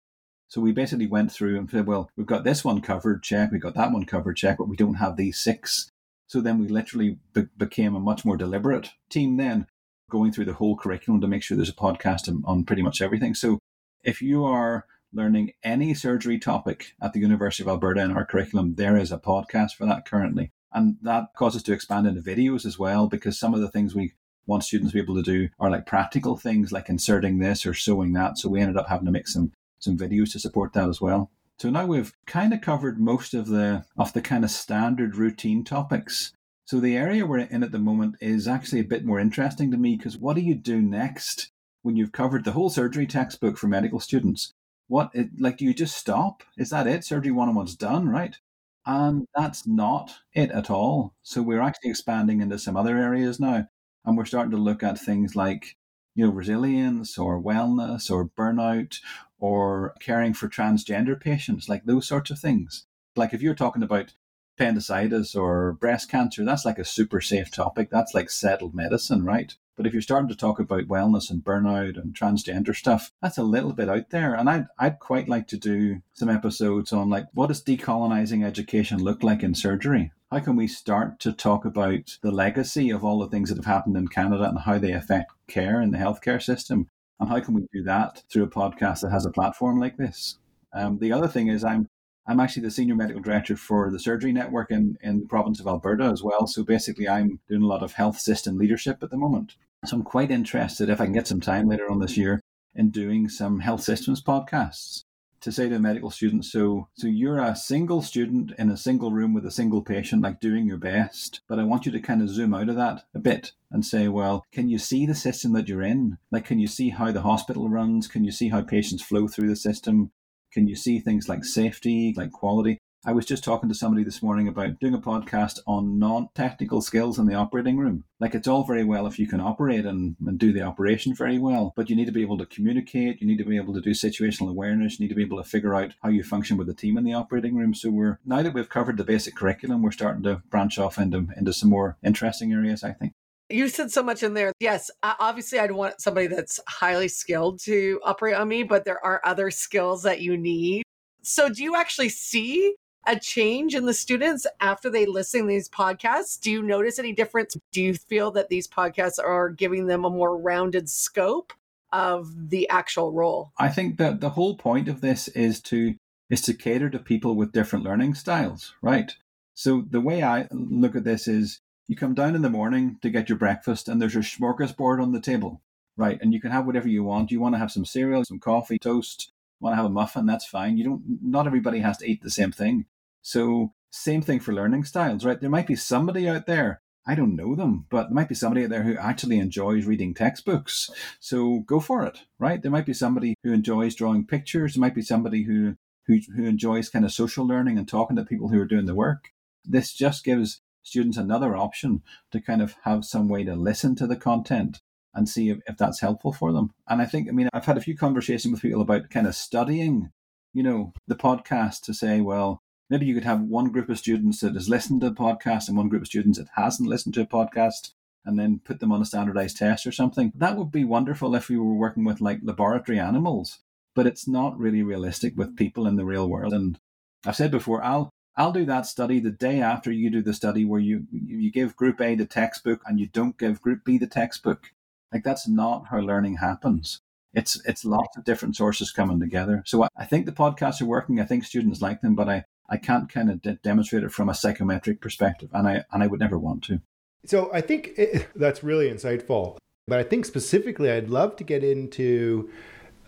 So 0.48 0.60
we 0.60 0.72
basically 0.72 1.06
went 1.06 1.32
through 1.32 1.58
and 1.58 1.68
said, 1.68 1.86
well, 1.86 2.08
we've 2.16 2.26
got 2.26 2.44
this 2.44 2.64
one 2.64 2.80
covered, 2.80 3.22
check. 3.22 3.50
We've 3.52 3.60
got 3.60 3.74
that 3.74 3.92
one 3.92 4.06
covered, 4.06 4.36
check, 4.36 4.58
but 4.58 4.68
we 4.68 4.76
don't 4.76 4.94
have 4.94 5.16
these 5.16 5.38
six. 5.38 5.90
So 6.26 6.40
then 6.40 6.58
we 6.58 6.68
literally 6.68 7.18
be- 7.32 7.48
became 7.56 7.94
a 7.94 8.00
much 8.00 8.24
more 8.24 8.36
deliberate 8.36 8.90
team 9.10 9.36
then, 9.36 9.66
going 10.10 10.32
through 10.32 10.46
the 10.46 10.54
whole 10.54 10.76
curriculum 10.76 11.20
to 11.20 11.28
make 11.28 11.42
sure 11.42 11.56
there's 11.56 11.68
a 11.68 11.72
podcast 11.72 12.28
on 12.44 12.64
pretty 12.64 12.82
much 12.82 13.00
everything. 13.00 13.34
So 13.34 13.58
if 14.04 14.22
you 14.22 14.44
are 14.44 14.86
learning 15.12 15.52
any 15.62 15.94
surgery 15.94 16.38
topic 16.38 16.94
at 17.00 17.12
the 17.12 17.20
University 17.20 17.62
of 17.62 17.68
Alberta 17.68 18.02
in 18.02 18.12
our 18.12 18.24
curriculum, 18.24 18.74
there 18.74 18.96
is 18.96 19.10
a 19.12 19.18
podcast 19.18 19.72
for 19.72 19.86
that 19.86 20.04
currently. 20.04 20.50
And 20.72 20.96
that 21.02 21.28
causes 21.36 21.60
us 21.60 21.62
to 21.64 21.72
expand 21.72 22.06
into 22.06 22.20
videos 22.20 22.66
as 22.66 22.78
well, 22.78 23.06
because 23.06 23.38
some 23.38 23.54
of 23.54 23.60
the 23.60 23.70
things 23.70 23.94
we 23.94 24.12
want 24.46 24.62
students 24.62 24.92
to 24.92 24.96
be 24.96 25.02
able 25.02 25.16
to 25.16 25.22
do 25.22 25.48
are 25.58 25.70
like 25.70 25.86
practical 25.86 26.36
things 26.36 26.70
like 26.70 26.88
inserting 26.88 27.38
this 27.38 27.64
or 27.66 27.74
sewing 27.74 28.12
that. 28.12 28.38
So 28.38 28.48
we 28.48 28.60
ended 28.60 28.76
up 28.76 28.88
having 28.88 29.06
to 29.06 29.12
make 29.12 29.28
some 29.28 29.52
some 29.78 29.96
videos 29.96 30.32
to 30.32 30.38
support 30.38 30.72
that 30.72 30.88
as 30.88 31.00
well. 31.00 31.30
So 31.58 31.70
now 31.70 31.86
we've 31.86 32.12
kind 32.26 32.52
of 32.52 32.60
covered 32.60 33.00
most 33.00 33.32
of 33.32 33.46
the 33.48 33.84
of 33.96 34.12
the 34.12 34.20
kind 34.20 34.44
of 34.44 34.50
standard 34.50 35.16
routine 35.16 35.64
topics. 35.64 36.32
So 36.66 36.80
the 36.80 36.96
area 36.96 37.24
we're 37.24 37.38
in 37.38 37.62
at 37.62 37.72
the 37.72 37.78
moment 37.78 38.16
is 38.20 38.46
actually 38.48 38.80
a 38.80 38.84
bit 38.84 39.04
more 39.04 39.20
interesting 39.20 39.70
to 39.70 39.76
me 39.76 39.96
because 39.96 40.18
what 40.18 40.36
do 40.36 40.42
you 40.42 40.54
do 40.54 40.82
next 40.82 41.50
when 41.82 41.96
you've 41.96 42.12
covered 42.12 42.44
the 42.44 42.52
whole 42.52 42.68
surgery 42.70 43.06
textbook 43.06 43.56
for 43.56 43.68
medical 43.68 44.00
students? 44.00 44.52
What 44.88 45.12
like 45.38 45.56
do 45.56 45.64
you 45.64 45.72
just 45.72 45.96
stop? 45.96 46.42
Is 46.58 46.70
that 46.70 46.86
it? 46.86 47.04
Surgery 47.04 47.32
101's 47.32 47.76
done, 47.76 48.08
right? 48.08 48.36
And 48.84 49.26
that's 49.34 49.66
not 49.66 50.14
it 50.34 50.50
at 50.50 50.70
all. 50.70 51.14
So 51.22 51.42
we're 51.42 51.62
actually 51.62 51.90
expanding 51.90 52.40
into 52.40 52.58
some 52.58 52.76
other 52.76 52.98
areas 52.98 53.40
now. 53.40 53.68
And 54.04 54.16
we're 54.16 54.24
starting 54.26 54.52
to 54.52 54.56
look 54.56 54.82
at 54.82 54.98
things 54.98 55.34
like, 55.34 55.76
you 56.14 56.24
know, 56.24 56.32
resilience 56.32 57.18
or 57.18 57.42
wellness 57.42 58.10
or 58.10 58.28
burnout 58.28 59.00
or 59.38 59.94
caring 60.00 60.34
for 60.34 60.48
transgender 60.48 61.20
patients, 61.20 61.68
like 61.68 61.84
those 61.84 62.06
sorts 62.06 62.30
of 62.30 62.38
things. 62.38 62.86
Like 63.14 63.32
if 63.32 63.42
you're 63.42 63.54
talking 63.54 63.82
about 63.82 64.14
appendicitis 64.56 65.34
or 65.34 65.72
breast 65.72 66.10
cancer, 66.10 66.44
that's 66.44 66.64
like 66.64 66.78
a 66.78 66.84
super 66.84 67.20
safe 67.20 67.50
topic. 67.50 67.90
That's 67.90 68.14
like 68.14 68.30
settled 68.30 68.74
medicine, 68.74 69.24
right? 69.24 69.54
But 69.76 69.86
if 69.86 69.92
you're 69.92 70.00
starting 70.00 70.28
to 70.28 70.34
talk 70.34 70.58
about 70.58 70.88
wellness 70.88 71.30
and 71.30 71.44
burnout 71.44 72.00
and 72.00 72.14
transgender 72.14 72.74
stuff, 72.74 73.12
that's 73.20 73.36
a 73.36 73.42
little 73.42 73.74
bit 73.74 73.90
out 73.90 74.08
there. 74.08 74.34
And 74.34 74.48
I'd, 74.48 74.66
I'd 74.78 74.98
quite 75.00 75.28
like 75.28 75.46
to 75.48 75.58
do 75.58 76.00
some 76.14 76.30
episodes 76.30 76.94
on 76.94 77.10
like 77.10 77.26
what 77.34 77.48
does 77.48 77.62
decolonizing 77.62 78.44
education 78.44 79.02
look 79.02 79.22
like 79.22 79.42
in 79.42 79.54
surgery? 79.54 80.12
How 80.30 80.40
can 80.40 80.56
we 80.56 80.66
start 80.66 81.20
to 81.20 81.32
talk 81.32 81.64
about 81.64 82.18
the 82.22 82.32
legacy 82.32 82.90
of 82.90 83.04
all 83.04 83.18
the 83.18 83.28
things 83.28 83.50
that 83.50 83.58
have 83.58 83.66
happened 83.66 83.96
in 83.96 84.08
Canada 84.08 84.48
and 84.48 84.60
how 84.60 84.78
they 84.78 84.92
affect 84.92 85.32
care 85.46 85.80
in 85.80 85.90
the 85.90 85.98
healthcare 85.98 86.42
system? 86.42 86.88
And 87.18 87.28
how 87.28 87.40
can 87.40 87.54
we 87.54 87.66
do 87.72 87.82
that 87.84 88.22
through 88.30 88.44
a 88.44 88.50
podcast 88.50 89.00
that 89.00 89.10
has 89.10 89.26
a 89.26 89.30
platform 89.30 89.80
like 89.80 89.96
this? 89.96 90.38
Um, 90.72 90.98
the 90.98 91.12
other 91.12 91.28
thing 91.28 91.48
is 91.48 91.64
I'm 91.64 91.88
I'm 92.28 92.40
actually 92.40 92.62
the 92.62 92.72
senior 92.72 92.96
medical 92.96 93.22
director 93.22 93.56
for 93.56 93.88
the 93.90 94.00
surgery 94.00 94.32
network 94.32 94.72
in, 94.72 94.98
in 95.00 95.20
the 95.20 95.26
province 95.26 95.60
of 95.60 95.68
Alberta 95.68 96.04
as 96.04 96.24
well. 96.24 96.48
So 96.48 96.64
basically 96.64 97.08
I'm 97.08 97.38
doing 97.48 97.62
a 97.62 97.66
lot 97.66 97.84
of 97.84 97.92
health 97.92 98.18
system 98.18 98.58
leadership 98.58 99.00
at 99.02 99.10
the 99.10 99.16
moment. 99.16 99.54
So 99.84 99.96
I'm 99.96 100.02
quite 100.02 100.32
interested 100.32 100.88
if 100.88 101.00
I 101.00 101.04
can 101.04 101.12
get 101.12 101.28
some 101.28 101.40
time 101.40 101.68
later 101.68 101.88
on 101.88 102.00
this 102.00 102.16
year 102.16 102.40
in 102.74 102.90
doing 102.90 103.28
some 103.28 103.60
health 103.60 103.82
systems 103.82 104.20
podcasts 104.20 105.04
to 105.40 105.52
say 105.52 105.68
to 105.68 105.76
a 105.76 105.80
medical 105.80 106.10
student, 106.10 106.44
so 106.44 106.88
so 106.94 107.06
you're 107.06 107.38
a 107.38 107.56
single 107.56 108.02
student 108.02 108.52
in 108.58 108.70
a 108.70 108.76
single 108.76 109.10
room 109.10 109.34
with 109.34 109.46
a 109.46 109.50
single 109.50 109.82
patient, 109.82 110.22
like 110.22 110.40
doing 110.40 110.66
your 110.66 110.78
best, 110.78 111.40
but 111.48 111.58
I 111.58 111.64
want 111.64 111.86
you 111.86 111.92
to 111.92 112.00
kind 112.00 112.22
of 112.22 112.28
zoom 112.28 112.54
out 112.54 112.68
of 112.68 112.76
that 112.76 113.04
a 113.14 113.18
bit 113.18 113.52
and 113.70 113.84
say, 113.84 114.08
well, 114.08 114.44
can 114.52 114.68
you 114.68 114.78
see 114.78 115.06
the 115.06 115.14
system 115.14 115.52
that 115.54 115.68
you're 115.68 115.82
in? 115.82 116.18
Like, 116.30 116.44
can 116.44 116.58
you 116.58 116.66
see 116.68 116.90
how 116.90 117.12
the 117.12 117.22
hospital 117.22 117.68
runs? 117.68 118.08
Can 118.08 118.24
you 118.24 118.32
see 118.32 118.48
how 118.48 118.62
patients 118.62 119.02
flow 119.02 119.28
through 119.28 119.48
the 119.48 119.56
system? 119.56 120.12
Can 120.52 120.68
you 120.68 120.76
see 120.76 121.00
things 121.00 121.28
like 121.28 121.44
safety, 121.44 122.14
like 122.16 122.32
quality? 122.32 122.78
I 123.08 123.12
was 123.12 123.24
just 123.24 123.44
talking 123.44 123.68
to 123.68 123.74
somebody 123.74 124.02
this 124.02 124.20
morning 124.20 124.48
about 124.48 124.80
doing 124.80 124.92
a 124.92 124.98
podcast 124.98 125.60
on 125.64 125.96
non 125.96 126.28
technical 126.34 126.82
skills 126.82 127.20
in 127.20 127.26
the 127.26 127.34
operating 127.34 127.78
room. 127.78 128.02
Like, 128.18 128.34
it's 128.34 128.48
all 128.48 128.64
very 128.64 128.82
well 128.82 129.06
if 129.06 129.16
you 129.16 129.28
can 129.28 129.40
operate 129.40 129.86
and, 129.86 130.16
and 130.26 130.36
do 130.36 130.52
the 130.52 130.62
operation 130.62 131.14
very 131.14 131.38
well, 131.38 131.72
but 131.76 131.88
you 131.88 131.94
need 131.94 132.06
to 132.06 132.12
be 132.12 132.22
able 132.22 132.36
to 132.38 132.46
communicate, 132.46 133.20
you 133.20 133.28
need 133.28 133.38
to 133.38 133.44
be 133.44 133.56
able 133.56 133.74
to 133.74 133.80
do 133.80 133.90
situational 133.90 134.50
awareness, 134.50 134.98
you 134.98 135.04
need 135.04 135.10
to 135.10 135.14
be 135.14 135.22
able 135.22 135.40
to 135.40 135.48
figure 135.48 135.76
out 135.76 135.92
how 136.02 136.08
you 136.08 136.24
function 136.24 136.56
with 136.56 136.66
the 136.66 136.74
team 136.74 136.98
in 136.98 137.04
the 137.04 137.14
operating 137.14 137.54
room. 137.54 137.74
So, 137.74 137.90
we're 137.90 138.18
now 138.26 138.42
that 138.42 138.54
we've 138.54 138.68
covered 138.68 138.96
the 138.96 139.04
basic 139.04 139.36
curriculum, 139.36 139.82
we're 139.82 139.92
starting 139.92 140.24
to 140.24 140.42
branch 140.50 140.76
off 140.76 140.98
into, 140.98 141.28
into 141.36 141.52
some 141.52 141.70
more 141.70 141.96
interesting 142.02 142.52
areas, 142.52 142.82
I 142.82 142.90
think. 142.90 143.12
You 143.48 143.68
said 143.68 143.92
so 143.92 144.02
much 144.02 144.24
in 144.24 144.34
there. 144.34 144.52
Yes, 144.58 144.90
obviously, 145.04 145.60
I'd 145.60 145.70
want 145.70 146.00
somebody 146.00 146.26
that's 146.26 146.58
highly 146.68 147.06
skilled 147.06 147.60
to 147.60 148.00
operate 148.02 148.34
on 148.34 148.48
me, 148.48 148.64
but 148.64 148.84
there 148.84 149.04
are 149.04 149.20
other 149.24 149.52
skills 149.52 150.02
that 150.02 150.22
you 150.22 150.36
need. 150.36 150.82
So, 151.22 151.48
do 151.48 151.62
you 151.62 151.76
actually 151.76 152.08
see 152.08 152.74
a 153.06 153.18
change 153.18 153.74
in 153.74 153.86
the 153.86 153.94
students 153.94 154.46
after 154.60 154.90
they 154.90 155.06
listen 155.06 155.42
to 155.42 155.46
these 155.46 155.68
podcasts? 155.68 156.40
Do 156.40 156.50
you 156.50 156.62
notice 156.62 156.98
any 156.98 157.12
difference? 157.12 157.56
Do 157.72 157.82
you 157.82 157.94
feel 157.94 158.30
that 158.32 158.48
these 158.48 158.66
podcasts 158.66 159.22
are 159.22 159.48
giving 159.48 159.86
them 159.86 160.04
a 160.04 160.10
more 160.10 160.36
rounded 160.36 160.88
scope 160.90 161.52
of 161.92 162.50
the 162.50 162.68
actual 162.68 163.12
role? 163.12 163.52
I 163.58 163.68
think 163.68 163.98
that 163.98 164.20
the 164.20 164.30
whole 164.30 164.56
point 164.56 164.88
of 164.88 165.00
this 165.00 165.28
is 165.28 165.60
to 165.62 165.94
is 166.28 166.40
to 166.42 166.54
cater 166.54 166.90
to 166.90 166.98
people 166.98 167.36
with 167.36 167.52
different 167.52 167.84
learning 167.84 168.14
styles, 168.14 168.74
right? 168.82 169.14
So 169.54 169.84
the 169.88 170.00
way 170.00 170.24
I 170.24 170.48
look 170.50 170.96
at 170.96 171.04
this 171.04 171.28
is 171.28 171.60
you 171.86 171.94
come 171.94 172.14
down 172.14 172.34
in 172.34 172.42
the 172.42 172.50
morning 172.50 172.98
to 173.02 173.10
get 173.10 173.28
your 173.28 173.38
breakfast 173.38 173.88
and 173.88 174.02
there's 174.02 174.16
a 174.16 174.20
smorgasbord 174.20 175.00
on 175.00 175.12
the 175.12 175.20
table, 175.20 175.62
right? 175.96 176.18
And 176.20 176.34
you 176.34 176.40
can 176.40 176.50
have 176.50 176.66
whatever 176.66 176.88
you 176.88 177.04
want. 177.04 177.30
You 177.30 177.40
want 177.40 177.54
to 177.54 177.60
have 177.60 177.70
some 177.70 177.84
cereal, 177.84 178.24
some 178.24 178.40
coffee, 178.40 178.76
toast, 178.76 179.30
want 179.60 179.72
to 179.72 179.76
have 179.76 179.86
a 179.86 179.90
muffin, 179.90 180.26
that's 180.26 180.46
fine. 180.46 180.76
You 180.76 180.84
don't 180.84 181.02
not 181.22 181.46
everybody 181.46 181.80
has 181.80 181.98
to 181.98 182.10
eat 182.10 182.22
the 182.22 182.30
same 182.30 182.52
thing. 182.52 182.86
So, 183.26 183.72
same 183.90 184.22
thing 184.22 184.38
for 184.38 184.52
learning 184.52 184.84
styles, 184.84 185.24
right? 185.24 185.40
There 185.40 185.50
might 185.50 185.66
be 185.66 185.74
somebody 185.74 186.28
out 186.28 186.46
there, 186.46 186.80
I 187.08 187.16
don't 187.16 187.34
know 187.34 187.56
them, 187.56 187.86
but 187.90 188.04
there 188.04 188.14
might 188.14 188.28
be 188.28 188.36
somebody 188.36 188.62
out 188.62 188.70
there 188.70 188.84
who 188.84 188.96
actually 188.96 189.40
enjoys 189.40 189.84
reading 189.84 190.14
textbooks. 190.14 190.92
So, 191.18 191.58
go 191.66 191.80
for 191.80 192.06
it, 192.06 192.20
right? 192.38 192.62
There 192.62 192.70
might 192.70 192.86
be 192.86 192.94
somebody 192.94 193.34
who 193.42 193.52
enjoys 193.52 193.96
drawing 193.96 194.28
pictures. 194.28 194.74
There 194.74 194.80
might 194.80 194.94
be 194.94 195.02
somebody 195.02 195.42
who, 195.42 195.74
who, 196.06 196.20
who 196.36 196.44
enjoys 196.44 196.88
kind 196.88 197.04
of 197.04 197.10
social 197.10 197.44
learning 197.44 197.78
and 197.78 197.88
talking 197.88 198.14
to 198.14 198.24
people 198.24 198.50
who 198.50 198.60
are 198.60 198.64
doing 198.64 198.86
the 198.86 198.94
work. 198.94 199.30
This 199.64 199.92
just 199.92 200.24
gives 200.24 200.60
students 200.84 201.18
another 201.18 201.56
option 201.56 202.02
to 202.30 202.40
kind 202.40 202.62
of 202.62 202.76
have 202.84 203.04
some 203.04 203.28
way 203.28 203.42
to 203.42 203.56
listen 203.56 203.96
to 203.96 204.06
the 204.06 204.14
content 204.14 204.82
and 205.14 205.28
see 205.28 205.48
if, 205.48 205.58
if 205.66 205.76
that's 205.76 205.98
helpful 205.98 206.32
for 206.32 206.52
them. 206.52 206.70
And 206.86 207.02
I 207.02 207.06
think, 207.06 207.28
I 207.28 207.32
mean, 207.32 207.48
I've 207.52 207.64
had 207.66 207.76
a 207.76 207.80
few 207.82 207.96
conversations 207.96 208.52
with 208.52 208.62
people 208.62 208.82
about 208.82 209.10
kind 209.10 209.26
of 209.26 209.34
studying, 209.34 210.12
you 210.54 210.62
know, 210.62 210.92
the 211.08 211.16
podcast 211.16 211.80
to 211.86 211.92
say, 211.92 212.20
well, 212.20 212.62
maybe 212.90 213.06
you 213.06 213.14
could 213.14 213.24
have 213.24 213.40
one 213.40 213.70
group 213.70 213.88
of 213.88 213.98
students 213.98 214.40
that 214.40 214.54
has 214.54 214.68
listened 214.68 215.00
to 215.00 215.10
the 215.10 215.14
podcast 215.14 215.68
and 215.68 215.76
one 215.76 215.88
group 215.88 216.02
of 216.02 216.08
students 216.08 216.38
that 216.38 216.48
hasn't 216.54 216.88
listened 216.88 217.14
to 217.14 217.22
a 217.22 217.26
podcast 217.26 217.92
and 218.24 218.38
then 218.38 218.60
put 218.64 218.80
them 218.80 218.92
on 218.92 219.00
a 219.00 219.04
standardized 219.04 219.56
test 219.56 219.86
or 219.86 219.92
something. 219.92 220.32
That 220.34 220.56
would 220.56 220.72
be 220.72 220.84
wonderful 220.84 221.34
if 221.34 221.48
we 221.48 221.56
were 221.56 221.74
working 221.74 222.04
with 222.04 222.20
like 222.20 222.40
laboratory 222.42 222.98
animals, 222.98 223.60
but 223.94 224.06
it's 224.06 224.26
not 224.26 224.58
really 224.58 224.82
realistic 224.82 225.36
with 225.36 225.56
people 225.56 225.86
in 225.86 225.96
the 225.96 226.04
real 226.04 226.28
world. 226.28 226.52
And 226.52 226.78
I've 227.24 227.36
said 227.36 227.50
before, 227.50 227.82
I'll 227.82 228.10
I'll 228.36 228.52
do 228.52 228.66
that 228.66 228.84
study 228.84 229.18
the 229.18 229.30
day 229.30 229.60
after 229.60 229.90
you 229.90 230.10
do 230.10 230.22
the 230.22 230.34
study 230.34 230.64
where 230.64 230.80
you 230.80 231.06
you 231.10 231.50
give 231.50 231.76
group 231.76 232.00
A 232.00 232.14
the 232.14 232.26
textbook 232.26 232.82
and 232.86 233.00
you 233.00 233.06
don't 233.06 233.38
give 233.38 233.62
group 233.62 233.84
B 233.84 233.96
the 233.96 234.06
textbook. 234.06 234.72
Like 235.12 235.24
that's 235.24 235.48
not 235.48 235.86
how 235.86 236.00
learning 236.00 236.36
happens. 236.36 237.00
It's 237.32 237.60
it's 237.64 237.84
lots 237.84 238.16
of 238.16 238.24
different 238.24 238.56
sources 238.56 238.90
coming 238.90 239.20
together. 239.20 239.62
So 239.64 239.84
I, 239.84 239.88
I 239.96 240.04
think 240.04 240.26
the 240.26 240.32
podcasts 240.32 240.82
are 240.82 240.86
working. 240.86 241.20
I 241.20 241.24
think 241.24 241.44
students 241.44 241.80
like 241.80 242.00
them, 242.00 242.14
but 242.14 242.28
I 242.28 242.44
I 242.68 242.76
can't 242.76 243.08
kind 243.08 243.30
of 243.30 243.42
de- 243.42 243.58
demonstrate 243.62 244.04
it 244.04 244.12
from 244.12 244.28
a 244.28 244.34
psychometric 244.34 245.00
perspective, 245.00 245.50
and 245.52 245.68
I 245.68 245.84
and 245.92 246.02
I 246.02 246.06
would 246.06 246.20
never 246.20 246.38
want 246.38 246.64
to. 246.64 246.80
So 247.24 247.50
I 247.52 247.60
think 247.60 247.92
it, 247.96 248.28
that's 248.34 248.62
really 248.62 248.90
insightful. 248.90 249.56
But 249.88 250.00
I 250.00 250.02
think 250.02 250.24
specifically, 250.24 250.90
I'd 250.90 251.10
love 251.10 251.36
to 251.36 251.44
get 251.44 251.62
into 251.62 252.50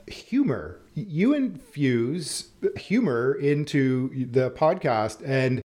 humor. 0.06 0.80
You 0.94 1.34
infuse 1.34 2.48
humor 2.76 3.34
into 3.34 4.26
the 4.30 4.50
podcast, 4.50 5.22
and 5.26 5.60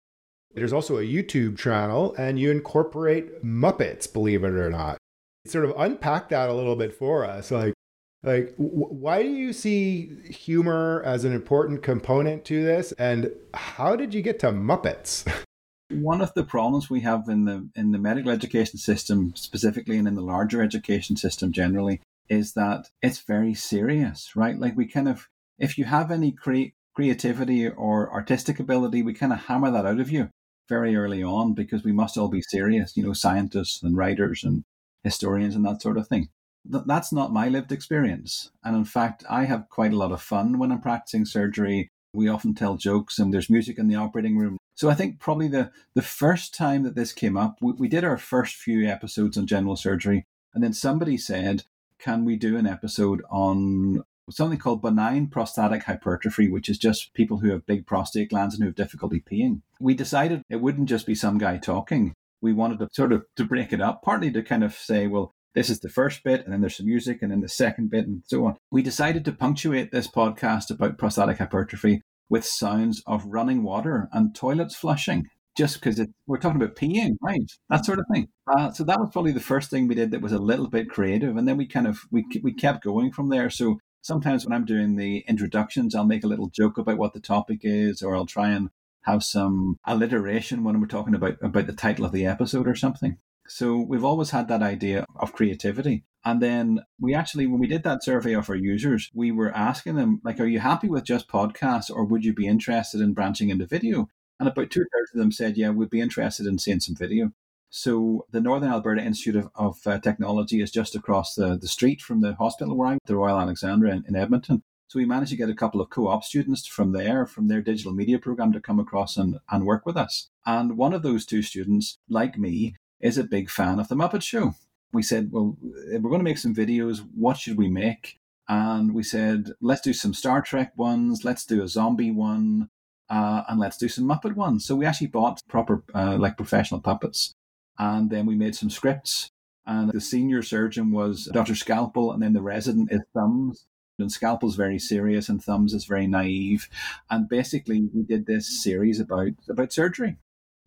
there's 0.54 0.72
also 0.72 0.98
a 0.98 1.02
YouTube 1.02 1.58
channel, 1.58 2.14
and 2.18 2.38
you 2.38 2.50
incorporate 2.50 3.42
Muppets, 3.44 4.10
believe 4.12 4.44
it 4.44 4.50
or 4.50 4.70
not. 4.70 4.98
Sort 5.46 5.64
of 5.64 5.72
unpack 5.78 6.28
that 6.28 6.50
a 6.50 6.54
little 6.54 6.76
bit 6.76 6.92
for 6.92 7.24
us. 7.24 7.50
Like, 7.50 7.74
like, 8.22 8.56
w- 8.56 8.70
why 8.70 9.22
do 9.22 9.28
you 9.28 9.52
see 9.52 10.16
humor 10.28 11.02
as 11.04 11.24
an 11.24 11.32
important 11.32 11.82
component 11.82 12.44
to 12.46 12.64
this? 12.64 12.92
And 12.92 13.30
how 13.54 13.96
did 13.96 14.12
you 14.12 14.22
get 14.22 14.38
to 14.40 14.50
Muppets? 14.50 15.30
One 15.90 16.20
of 16.20 16.34
the 16.34 16.44
problems 16.44 16.90
we 16.90 17.00
have 17.00 17.28
in 17.28 17.46
the 17.46 17.68
in 17.74 17.92
the 17.92 17.98
medical 17.98 18.30
education 18.30 18.78
system 18.78 19.32
specifically 19.34 19.96
and 19.96 20.06
in 20.06 20.16
the 20.16 20.20
larger 20.20 20.62
education 20.62 21.16
system 21.16 21.50
generally 21.50 22.02
is 22.28 22.52
that 22.54 22.90
it's 23.00 23.20
very 23.20 23.54
serious, 23.54 24.36
right? 24.36 24.58
Like 24.58 24.76
we 24.76 24.86
kind 24.86 25.08
of 25.08 25.28
if 25.58 25.78
you 25.78 25.86
have 25.86 26.10
any 26.10 26.32
cre- 26.32 26.74
creativity 26.94 27.66
or 27.66 28.12
artistic 28.12 28.60
ability, 28.60 29.02
we 29.02 29.14
kind 29.14 29.32
of 29.32 29.46
hammer 29.46 29.70
that 29.70 29.86
out 29.86 30.00
of 30.00 30.10
you 30.10 30.28
very 30.68 30.94
early 30.94 31.22
on 31.22 31.54
because 31.54 31.82
we 31.84 31.92
must 31.92 32.18
all 32.18 32.28
be 32.28 32.42
serious, 32.42 32.94
you 32.94 33.02
know, 33.02 33.14
scientists 33.14 33.82
and 33.82 33.96
writers 33.96 34.44
and 34.44 34.64
historians 35.04 35.54
and 35.56 35.64
that 35.64 35.80
sort 35.80 35.96
of 35.96 36.06
thing 36.06 36.28
th- 36.70 36.84
that's 36.86 37.12
not 37.12 37.32
my 37.32 37.48
lived 37.48 37.72
experience. 37.72 38.50
And 38.64 38.76
in 38.76 38.84
fact, 38.84 39.24
I 39.28 39.44
have 39.44 39.68
quite 39.68 39.92
a 39.92 39.96
lot 39.96 40.12
of 40.12 40.22
fun 40.22 40.58
when 40.58 40.72
I'm 40.72 40.80
practicing 40.80 41.24
surgery. 41.24 41.90
We 42.12 42.28
often 42.28 42.54
tell 42.54 42.76
jokes 42.76 43.18
and 43.18 43.32
there's 43.32 43.50
music 43.50 43.78
in 43.78 43.88
the 43.88 43.96
operating 43.96 44.38
room. 44.38 44.58
So 44.74 44.88
I 44.88 44.94
think 44.94 45.18
probably 45.18 45.48
the, 45.48 45.70
the 45.94 46.02
first 46.02 46.54
time 46.54 46.84
that 46.84 46.94
this 46.94 47.12
came 47.12 47.36
up, 47.36 47.58
we, 47.60 47.72
we 47.72 47.88
did 47.88 48.04
our 48.04 48.16
first 48.16 48.56
few 48.56 48.86
episodes 48.86 49.36
on 49.36 49.46
general 49.46 49.76
surgery. 49.76 50.24
And 50.54 50.64
then 50.64 50.72
somebody 50.72 51.18
said, 51.18 51.64
can 51.98 52.24
we 52.24 52.36
do 52.36 52.56
an 52.56 52.66
episode 52.66 53.22
on 53.30 54.04
something 54.30 54.58
called 54.58 54.82
benign 54.82 55.26
prostatic 55.28 55.84
hypertrophy, 55.84 56.48
which 56.48 56.68
is 56.68 56.78
just 56.78 57.14
people 57.14 57.38
who 57.38 57.50
have 57.50 57.66
big 57.66 57.86
prostate 57.86 58.30
glands 58.30 58.54
and 58.54 58.62
who 58.62 58.68
have 58.68 58.74
difficulty 58.74 59.20
peeing. 59.20 59.62
We 59.80 59.94
decided 59.94 60.42
it 60.48 60.60
wouldn't 60.60 60.88
just 60.88 61.06
be 61.06 61.14
some 61.14 61.38
guy 61.38 61.58
talking. 61.58 62.14
We 62.40 62.52
wanted 62.52 62.78
to 62.80 62.88
sort 62.92 63.12
of 63.12 63.24
to 63.36 63.44
break 63.44 63.72
it 63.72 63.80
up, 63.80 64.02
partly 64.02 64.30
to 64.32 64.42
kind 64.42 64.62
of 64.62 64.74
say, 64.74 65.06
well, 65.06 65.32
this 65.58 65.70
is 65.70 65.80
the 65.80 65.88
first 65.88 66.22
bit, 66.22 66.44
and 66.44 66.52
then 66.52 66.60
there's 66.60 66.76
some 66.76 66.86
music, 66.86 67.20
and 67.20 67.32
then 67.32 67.40
the 67.40 67.48
second 67.48 67.90
bit, 67.90 68.06
and 68.06 68.22
so 68.26 68.46
on. 68.46 68.54
We 68.70 68.80
decided 68.80 69.24
to 69.24 69.32
punctuate 69.32 69.90
this 69.90 70.06
podcast 70.06 70.70
about 70.70 70.98
prostatic 70.98 71.38
hypertrophy 71.38 72.02
with 72.28 72.44
sounds 72.44 73.02
of 73.08 73.24
running 73.26 73.64
water 73.64 74.08
and 74.12 74.32
toilets 74.32 74.76
flushing, 74.76 75.26
just 75.56 75.74
because 75.74 76.00
we're 76.28 76.38
talking 76.38 76.62
about 76.62 76.76
peeing, 76.76 77.16
right? 77.20 77.50
That 77.70 77.84
sort 77.84 77.98
of 77.98 78.04
thing. 78.14 78.28
Uh, 78.46 78.70
so 78.70 78.84
that 78.84 79.00
was 79.00 79.10
probably 79.12 79.32
the 79.32 79.40
first 79.40 79.68
thing 79.68 79.88
we 79.88 79.96
did 79.96 80.12
that 80.12 80.22
was 80.22 80.30
a 80.30 80.38
little 80.38 80.68
bit 80.68 80.88
creative, 80.88 81.36
and 81.36 81.48
then 81.48 81.56
we 81.56 81.66
kind 81.66 81.88
of 81.88 82.02
we 82.12 82.24
we 82.40 82.52
kept 82.52 82.84
going 82.84 83.10
from 83.10 83.28
there. 83.28 83.50
So 83.50 83.80
sometimes 84.00 84.46
when 84.46 84.52
I'm 84.52 84.64
doing 84.64 84.94
the 84.94 85.24
introductions, 85.26 85.92
I'll 85.92 86.04
make 86.04 86.22
a 86.22 86.28
little 86.28 86.52
joke 86.54 86.78
about 86.78 86.98
what 86.98 87.14
the 87.14 87.20
topic 87.20 87.62
is, 87.64 88.00
or 88.00 88.14
I'll 88.14 88.26
try 88.26 88.50
and 88.50 88.68
have 89.06 89.24
some 89.24 89.76
alliteration 89.84 90.62
when 90.62 90.80
we're 90.80 90.86
talking 90.86 91.16
about 91.16 91.38
about 91.42 91.66
the 91.66 91.72
title 91.72 92.04
of 92.04 92.12
the 92.12 92.26
episode 92.26 92.68
or 92.68 92.76
something. 92.76 93.18
So 93.48 93.78
we've 93.78 94.04
always 94.04 94.30
had 94.30 94.48
that 94.48 94.62
idea 94.62 95.04
of 95.16 95.32
creativity. 95.32 96.04
And 96.24 96.42
then 96.42 96.80
we 97.00 97.14
actually, 97.14 97.46
when 97.46 97.60
we 97.60 97.66
did 97.66 97.84
that 97.84 98.04
survey 98.04 98.34
of 98.34 98.50
our 98.50 98.56
users, 98.56 99.10
we 99.14 99.30
were 99.32 99.54
asking 99.56 99.94
them, 99.94 100.20
like, 100.24 100.40
are 100.40 100.46
you 100.46 100.60
happy 100.60 100.88
with 100.88 101.04
just 101.04 101.28
podcasts 101.28 101.90
or 101.90 102.04
would 102.04 102.24
you 102.24 102.34
be 102.34 102.46
interested 102.46 103.00
in 103.00 103.14
branching 103.14 103.50
into 103.50 103.66
video? 103.66 104.08
And 104.38 104.48
about 104.48 104.70
two 104.70 104.80
thirds 104.80 105.10
of 105.14 105.18
them 105.18 105.32
said, 105.32 105.56
yeah, 105.56 105.70
we'd 105.70 105.90
be 105.90 106.00
interested 106.00 106.46
in 106.46 106.58
seeing 106.58 106.80
some 106.80 106.94
video. 106.94 107.32
So 107.70 108.26
the 108.30 108.40
Northern 108.40 108.70
Alberta 108.70 109.02
Institute 109.02 109.36
of, 109.36 109.50
of 109.54 109.86
uh, 109.86 109.98
Technology 109.98 110.60
is 110.60 110.70
just 110.70 110.94
across 110.94 111.34
the, 111.34 111.56
the 111.56 111.68
street 111.68 112.00
from 112.00 112.20
the 112.20 112.34
hospital 112.34 112.76
where 112.76 112.88
I'm, 112.88 112.98
the 113.06 113.16
Royal 113.16 113.38
Alexandra 113.38 113.90
in, 113.90 114.04
in 114.08 114.16
Edmonton. 114.16 114.62
So 114.88 114.98
we 114.98 115.04
managed 115.04 115.32
to 115.32 115.36
get 115.36 115.50
a 115.50 115.54
couple 115.54 115.82
of 115.82 115.90
co-op 115.90 116.24
students 116.24 116.66
from 116.66 116.92
there, 116.92 117.26
from 117.26 117.48
their 117.48 117.60
digital 117.60 117.92
media 117.92 118.18
program 118.18 118.52
to 118.52 118.60
come 118.60 118.80
across 118.80 119.18
and, 119.18 119.38
and 119.50 119.66
work 119.66 119.84
with 119.84 119.98
us. 119.98 120.30
And 120.46 120.78
one 120.78 120.94
of 120.94 121.02
those 121.02 121.26
two 121.26 121.42
students, 121.42 121.98
like 122.08 122.38
me, 122.38 122.76
is 123.00 123.18
a 123.18 123.24
big 123.24 123.50
fan 123.50 123.78
of 123.78 123.88
The 123.88 123.94
Muppet 123.94 124.22
Show. 124.22 124.54
We 124.92 125.02
said, 125.02 125.30
well, 125.30 125.56
we're 125.62 126.00
going 126.00 126.20
to 126.20 126.24
make 126.24 126.38
some 126.38 126.54
videos. 126.54 127.06
What 127.14 127.36
should 127.36 127.58
we 127.58 127.68
make? 127.68 128.18
And 128.48 128.94
we 128.94 129.02
said, 129.02 129.52
let's 129.60 129.82
do 129.82 129.92
some 129.92 130.14
Star 130.14 130.40
Trek 130.40 130.72
ones, 130.76 131.24
let's 131.24 131.44
do 131.44 131.62
a 131.62 131.68
zombie 131.68 132.10
one, 132.10 132.70
uh, 133.10 133.42
and 133.48 133.60
let's 133.60 133.76
do 133.76 133.88
some 133.88 134.04
Muppet 134.04 134.34
ones. 134.34 134.64
So 134.64 134.74
we 134.74 134.86
actually 134.86 135.08
bought 135.08 135.42
proper, 135.48 135.82
uh, 135.94 136.16
like 136.18 136.36
professional 136.36 136.80
puppets. 136.80 137.34
And 137.78 138.10
then 138.10 138.26
we 138.26 138.34
made 138.34 138.54
some 138.54 138.70
scripts. 138.70 139.30
And 139.66 139.92
the 139.92 140.00
senior 140.00 140.42
surgeon 140.42 140.92
was 140.92 141.26
Dr. 141.26 141.54
Scalpel, 141.54 142.10
and 142.10 142.22
then 142.22 142.32
the 142.32 142.40
resident 142.40 142.90
is 142.90 143.02
Thumbs. 143.12 143.66
And 143.98 144.10
Scalpel's 144.10 144.56
very 144.56 144.78
serious, 144.78 145.28
and 145.28 145.44
Thumbs 145.44 145.74
is 145.74 145.84
very 145.84 146.06
naive. 146.06 146.70
And 147.10 147.28
basically, 147.28 147.88
we 147.92 148.02
did 148.02 148.24
this 148.24 148.62
series 148.62 148.98
about 148.98 149.32
about 149.48 149.72
surgery. 149.72 150.16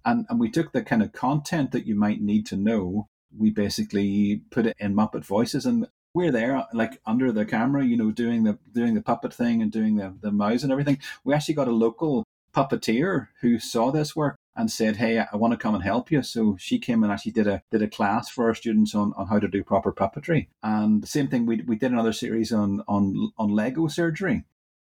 And, 0.06 0.26
and 0.30 0.40
we 0.40 0.50
took 0.50 0.72
the 0.72 0.84
kind 0.84 1.02
of 1.02 1.12
content 1.12 1.72
that 1.72 1.86
you 1.86 1.96
might 1.96 2.22
need 2.22 2.46
to 2.48 2.56
know. 2.56 3.08
We 3.38 3.50
basically 3.50 4.42
put 4.50 4.66
it 4.66 4.76
in 4.80 4.96
Muppet 4.96 5.24
voices 5.24 5.66
and 5.66 5.88
we're 6.14 6.32
there 6.32 6.66
like 6.74 7.00
under 7.06 7.32
the 7.32 7.46
camera, 7.46 7.86
you 7.86 7.98
know, 7.98 8.12
doing 8.12 8.44
the 8.44 8.58
doing 8.74 8.96
the 8.96 9.02
puppet 9.02 9.34
thing 9.34 9.62
and 9.62 9.72
doing 9.72 9.96
the, 9.96 10.14
the 10.22 10.32
mouse 10.32 10.64
and 10.64 10.72
everything. 10.72 11.00
We 11.24 11.34
actually 11.34 11.56
got 11.56 11.68
a 11.68 11.72
local 11.72 12.26
puppeteer 12.54 13.30
who 13.40 13.60
saw 13.60 13.92
this 13.92 14.16
work 14.16 14.36
and 14.56 14.70
said, 14.70 14.98
"Hey, 14.98 15.20
I 15.20 15.36
want 15.38 15.54
to 15.54 15.58
come 15.58 15.74
and 15.74 15.84
help 15.84 16.12
you." 16.12 16.22
So 16.24 16.58
she 16.60 16.80
came 16.80 17.04
and 17.04 17.12
actually 17.12 17.32
did 17.32 17.48
a 17.48 17.64
did 17.72 17.82
a 17.82 17.88
class 17.88 18.30
for 18.30 18.48
our 18.48 18.56
students 18.56 18.94
on, 18.94 19.14
on 19.16 19.28
how 19.28 19.40
to 19.40 19.48
do 19.48 19.64
proper 19.64 19.94
puppetry. 19.94 20.48
And 20.62 21.02
the 21.02 21.08
same 21.08 21.28
thing, 21.28 21.46
we 21.46 21.62
we 21.62 21.78
did 21.78 21.92
another 21.92 22.14
series 22.14 22.52
on 22.52 22.84
on 22.88 23.32
on 23.38 23.50
Lego 23.50 23.88
surgery. 23.88 24.44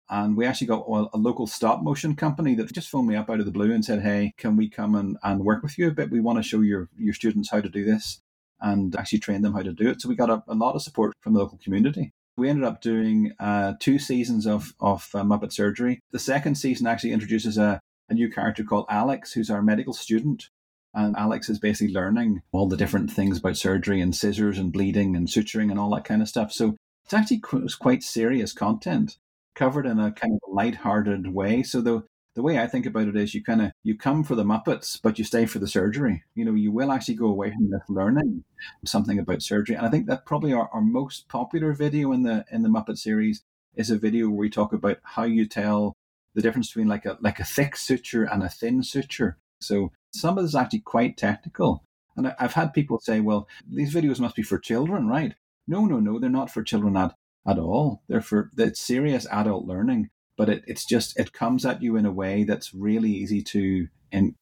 And 0.09 0.37
we 0.37 0.45
actually 0.45 0.67
got 0.67 0.85
a 0.87 1.17
local 1.17 1.47
stop 1.47 1.81
motion 1.81 2.15
company 2.15 2.53
that 2.55 2.71
just 2.71 2.89
phoned 2.89 3.07
me 3.07 3.15
up 3.15 3.29
out 3.29 3.39
of 3.39 3.45
the 3.45 3.51
blue 3.51 3.73
and 3.73 3.83
said, 3.83 4.01
Hey, 4.01 4.33
can 4.37 4.55
we 4.55 4.69
come 4.69 4.93
and, 4.93 5.17
and 5.23 5.43
work 5.43 5.63
with 5.63 5.79
you 5.79 5.87
a 5.87 5.91
bit? 5.91 6.11
We 6.11 6.19
want 6.19 6.37
to 6.37 6.43
show 6.43 6.61
your, 6.61 6.89
your 6.97 7.13
students 7.13 7.49
how 7.49 7.61
to 7.61 7.69
do 7.69 7.83
this 7.83 8.21
and 8.61 8.95
actually 8.95 9.19
train 9.19 9.41
them 9.41 9.53
how 9.53 9.63
to 9.63 9.73
do 9.73 9.89
it. 9.89 10.01
So 10.01 10.09
we 10.09 10.15
got 10.15 10.29
a, 10.29 10.43
a 10.47 10.53
lot 10.53 10.75
of 10.75 10.83
support 10.83 11.13
from 11.21 11.33
the 11.33 11.39
local 11.39 11.59
community. 11.63 12.13
We 12.37 12.49
ended 12.49 12.65
up 12.65 12.81
doing 12.81 13.33
uh, 13.39 13.73
two 13.79 13.97
seasons 13.97 14.45
of, 14.45 14.73
of 14.79 15.09
uh, 15.13 15.23
Muppet 15.23 15.53
Surgery. 15.53 16.01
The 16.11 16.19
second 16.19 16.55
season 16.55 16.85
actually 16.85 17.11
introduces 17.11 17.57
a, 17.57 17.79
a 18.09 18.13
new 18.13 18.29
character 18.29 18.63
called 18.63 18.85
Alex, 18.89 19.33
who's 19.33 19.49
our 19.49 19.61
medical 19.61 19.93
student. 19.93 20.49
And 20.93 21.15
Alex 21.17 21.49
is 21.49 21.59
basically 21.59 21.93
learning 21.93 22.41
all 22.51 22.67
the 22.67 22.77
different 22.77 23.11
things 23.11 23.39
about 23.39 23.57
surgery 23.57 23.99
and 24.01 24.15
scissors 24.15 24.57
and 24.57 24.71
bleeding 24.71 25.15
and 25.15 25.27
suturing 25.27 25.71
and 25.71 25.79
all 25.79 25.93
that 25.95 26.05
kind 26.05 26.21
of 26.21 26.29
stuff. 26.29 26.51
So 26.51 26.75
it's 27.03 27.13
actually 27.13 27.39
quite 27.39 28.03
serious 28.03 28.53
content 28.53 29.17
covered 29.55 29.85
in 29.85 29.99
a 29.99 30.11
kind 30.11 30.33
of 30.33 30.53
light-hearted 30.53 31.33
way. 31.33 31.63
So 31.63 31.81
the 31.81 32.03
the 32.35 32.41
way 32.41 32.59
I 32.59 32.67
think 32.67 32.85
about 32.85 33.07
it 33.07 33.15
is 33.15 33.33
you 33.33 33.41
kind 33.41 33.61
of 33.61 33.71
you 33.83 33.97
come 33.97 34.23
for 34.23 34.35
the 34.35 34.43
Muppets, 34.43 34.99
but 35.01 35.17
you 35.17 35.23
stay 35.23 35.45
for 35.45 35.59
the 35.59 35.67
surgery. 35.67 36.23
You 36.35 36.43
know, 36.43 36.53
you 36.53 36.71
will 36.71 36.91
actually 36.91 37.15
go 37.15 37.27
away 37.27 37.51
from 37.51 37.71
this 37.71 37.81
learning 37.87 38.43
something 38.83 39.17
about 39.17 39.41
surgery. 39.41 39.75
And 39.75 39.85
I 39.85 39.89
think 39.89 40.07
that 40.07 40.25
probably 40.25 40.51
our, 40.51 40.69
our 40.73 40.81
most 40.81 41.29
popular 41.29 41.73
video 41.73 42.11
in 42.11 42.23
the 42.23 42.45
in 42.51 42.63
the 42.63 42.69
Muppet 42.69 42.97
series 42.97 43.41
is 43.75 43.89
a 43.89 43.97
video 43.97 44.27
where 44.27 44.37
we 44.37 44.49
talk 44.49 44.73
about 44.73 44.97
how 45.03 45.23
you 45.23 45.47
tell 45.47 45.93
the 46.33 46.41
difference 46.41 46.67
between 46.67 46.89
like 46.89 47.05
a 47.05 47.17
like 47.21 47.39
a 47.39 47.45
thick 47.45 47.77
suture 47.77 48.25
and 48.25 48.43
a 48.43 48.49
thin 48.49 48.83
suture. 48.83 49.37
So 49.61 49.91
some 50.13 50.37
of 50.37 50.43
this 50.43 50.51
is 50.51 50.55
actually 50.55 50.81
quite 50.81 51.17
technical. 51.17 51.83
And 52.17 52.33
I've 52.39 52.53
had 52.53 52.73
people 52.73 52.99
say, 52.99 53.19
well, 53.19 53.47
these 53.69 53.93
videos 53.93 54.19
must 54.19 54.35
be 54.35 54.41
for 54.41 54.57
children, 54.57 55.07
right? 55.07 55.35
No, 55.67 55.85
no, 55.85 55.99
no, 55.99 56.19
they're 56.19 56.29
not 56.29 56.49
for 56.49 56.63
children 56.63 56.95
at, 56.95 57.13
at 57.47 57.59
all. 57.59 58.03
They're 58.07 58.21
for 58.21 58.51
it's 58.57 58.79
serious 58.79 59.27
adult 59.31 59.65
learning 59.65 60.09
but 60.37 60.49
it, 60.49 60.63
it's 60.67 60.85
just 60.85 61.17
it 61.19 61.33
comes 61.33 61.65
at 61.65 61.81
you 61.81 61.95
in 61.95 62.05
a 62.05 62.11
way 62.11 62.43
that's 62.43 62.73
really 62.73 63.11
easy 63.11 63.41
to 63.41 63.87
en- 64.11 64.35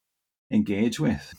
engage 0.51 0.99
with. 0.99 1.33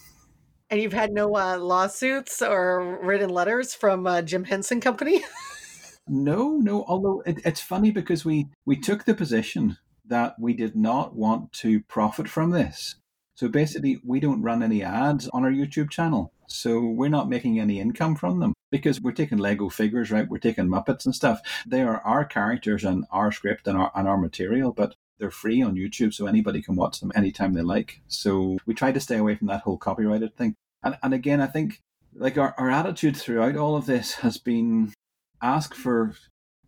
And 0.70 0.80
you've 0.80 0.92
had 0.92 1.12
no 1.12 1.36
uh, 1.36 1.58
lawsuits 1.58 2.42
or 2.42 2.98
written 3.02 3.30
letters 3.30 3.74
from 3.74 4.06
uh, 4.06 4.22
Jim 4.22 4.44
Henson 4.44 4.80
Company? 4.80 5.22
no, 6.08 6.56
no. 6.56 6.84
Although 6.88 7.22
it, 7.26 7.40
it's 7.44 7.60
funny 7.60 7.90
because 7.90 8.24
we 8.24 8.48
we 8.64 8.76
took 8.76 9.04
the 9.04 9.14
position 9.14 9.78
that 10.06 10.36
we 10.38 10.54
did 10.54 10.76
not 10.76 11.14
want 11.14 11.52
to 11.52 11.80
profit 11.82 12.28
from 12.28 12.50
this. 12.50 12.96
So 13.36 13.48
basically, 13.48 14.00
we 14.04 14.20
don't 14.20 14.42
run 14.42 14.62
any 14.62 14.82
ads 14.82 15.28
on 15.28 15.44
our 15.44 15.50
YouTube 15.50 15.90
channel. 15.90 16.32
So 16.48 16.80
we're 16.80 17.08
not 17.08 17.28
making 17.28 17.58
any 17.58 17.80
income 17.80 18.16
from 18.16 18.40
them 18.40 18.54
because 18.70 19.00
we're 19.00 19.12
taking 19.12 19.38
Lego 19.38 19.68
figures, 19.68 20.10
right? 20.10 20.28
We're 20.28 20.38
taking 20.38 20.66
Muppets 20.66 21.04
and 21.04 21.14
stuff. 21.14 21.40
They 21.66 21.82
are 21.82 22.00
our 22.00 22.24
characters 22.24 22.84
and 22.84 23.04
our 23.10 23.32
script 23.32 23.66
and 23.66 23.78
our, 23.78 23.90
and 23.94 24.08
our 24.08 24.18
material, 24.18 24.72
but 24.72 24.94
they're 25.18 25.30
free 25.30 25.62
on 25.62 25.76
YouTube, 25.76 26.12
so 26.12 26.26
anybody 26.26 26.60
can 26.60 26.74
watch 26.74 27.00
them 27.00 27.12
anytime 27.14 27.54
they 27.54 27.62
like. 27.62 28.00
So 28.08 28.58
we 28.66 28.74
try 28.74 28.92
to 28.92 29.00
stay 29.00 29.16
away 29.16 29.36
from 29.36 29.46
that 29.46 29.62
whole 29.62 29.78
copyrighted 29.78 30.36
thing. 30.36 30.54
And, 30.82 30.98
and 31.02 31.14
again, 31.14 31.40
I 31.40 31.46
think 31.46 31.80
like 32.14 32.36
our, 32.36 32.54
our 32.58 32.70
attitude 32.70 33.16
throughout 33.16 33.56
all 33.56 33.76
of 33.76 33.86
this 33.86 34.14
has 34.14 34.38
been 34.38 34.92
ask 35.40 35.74
for 35.74 36.14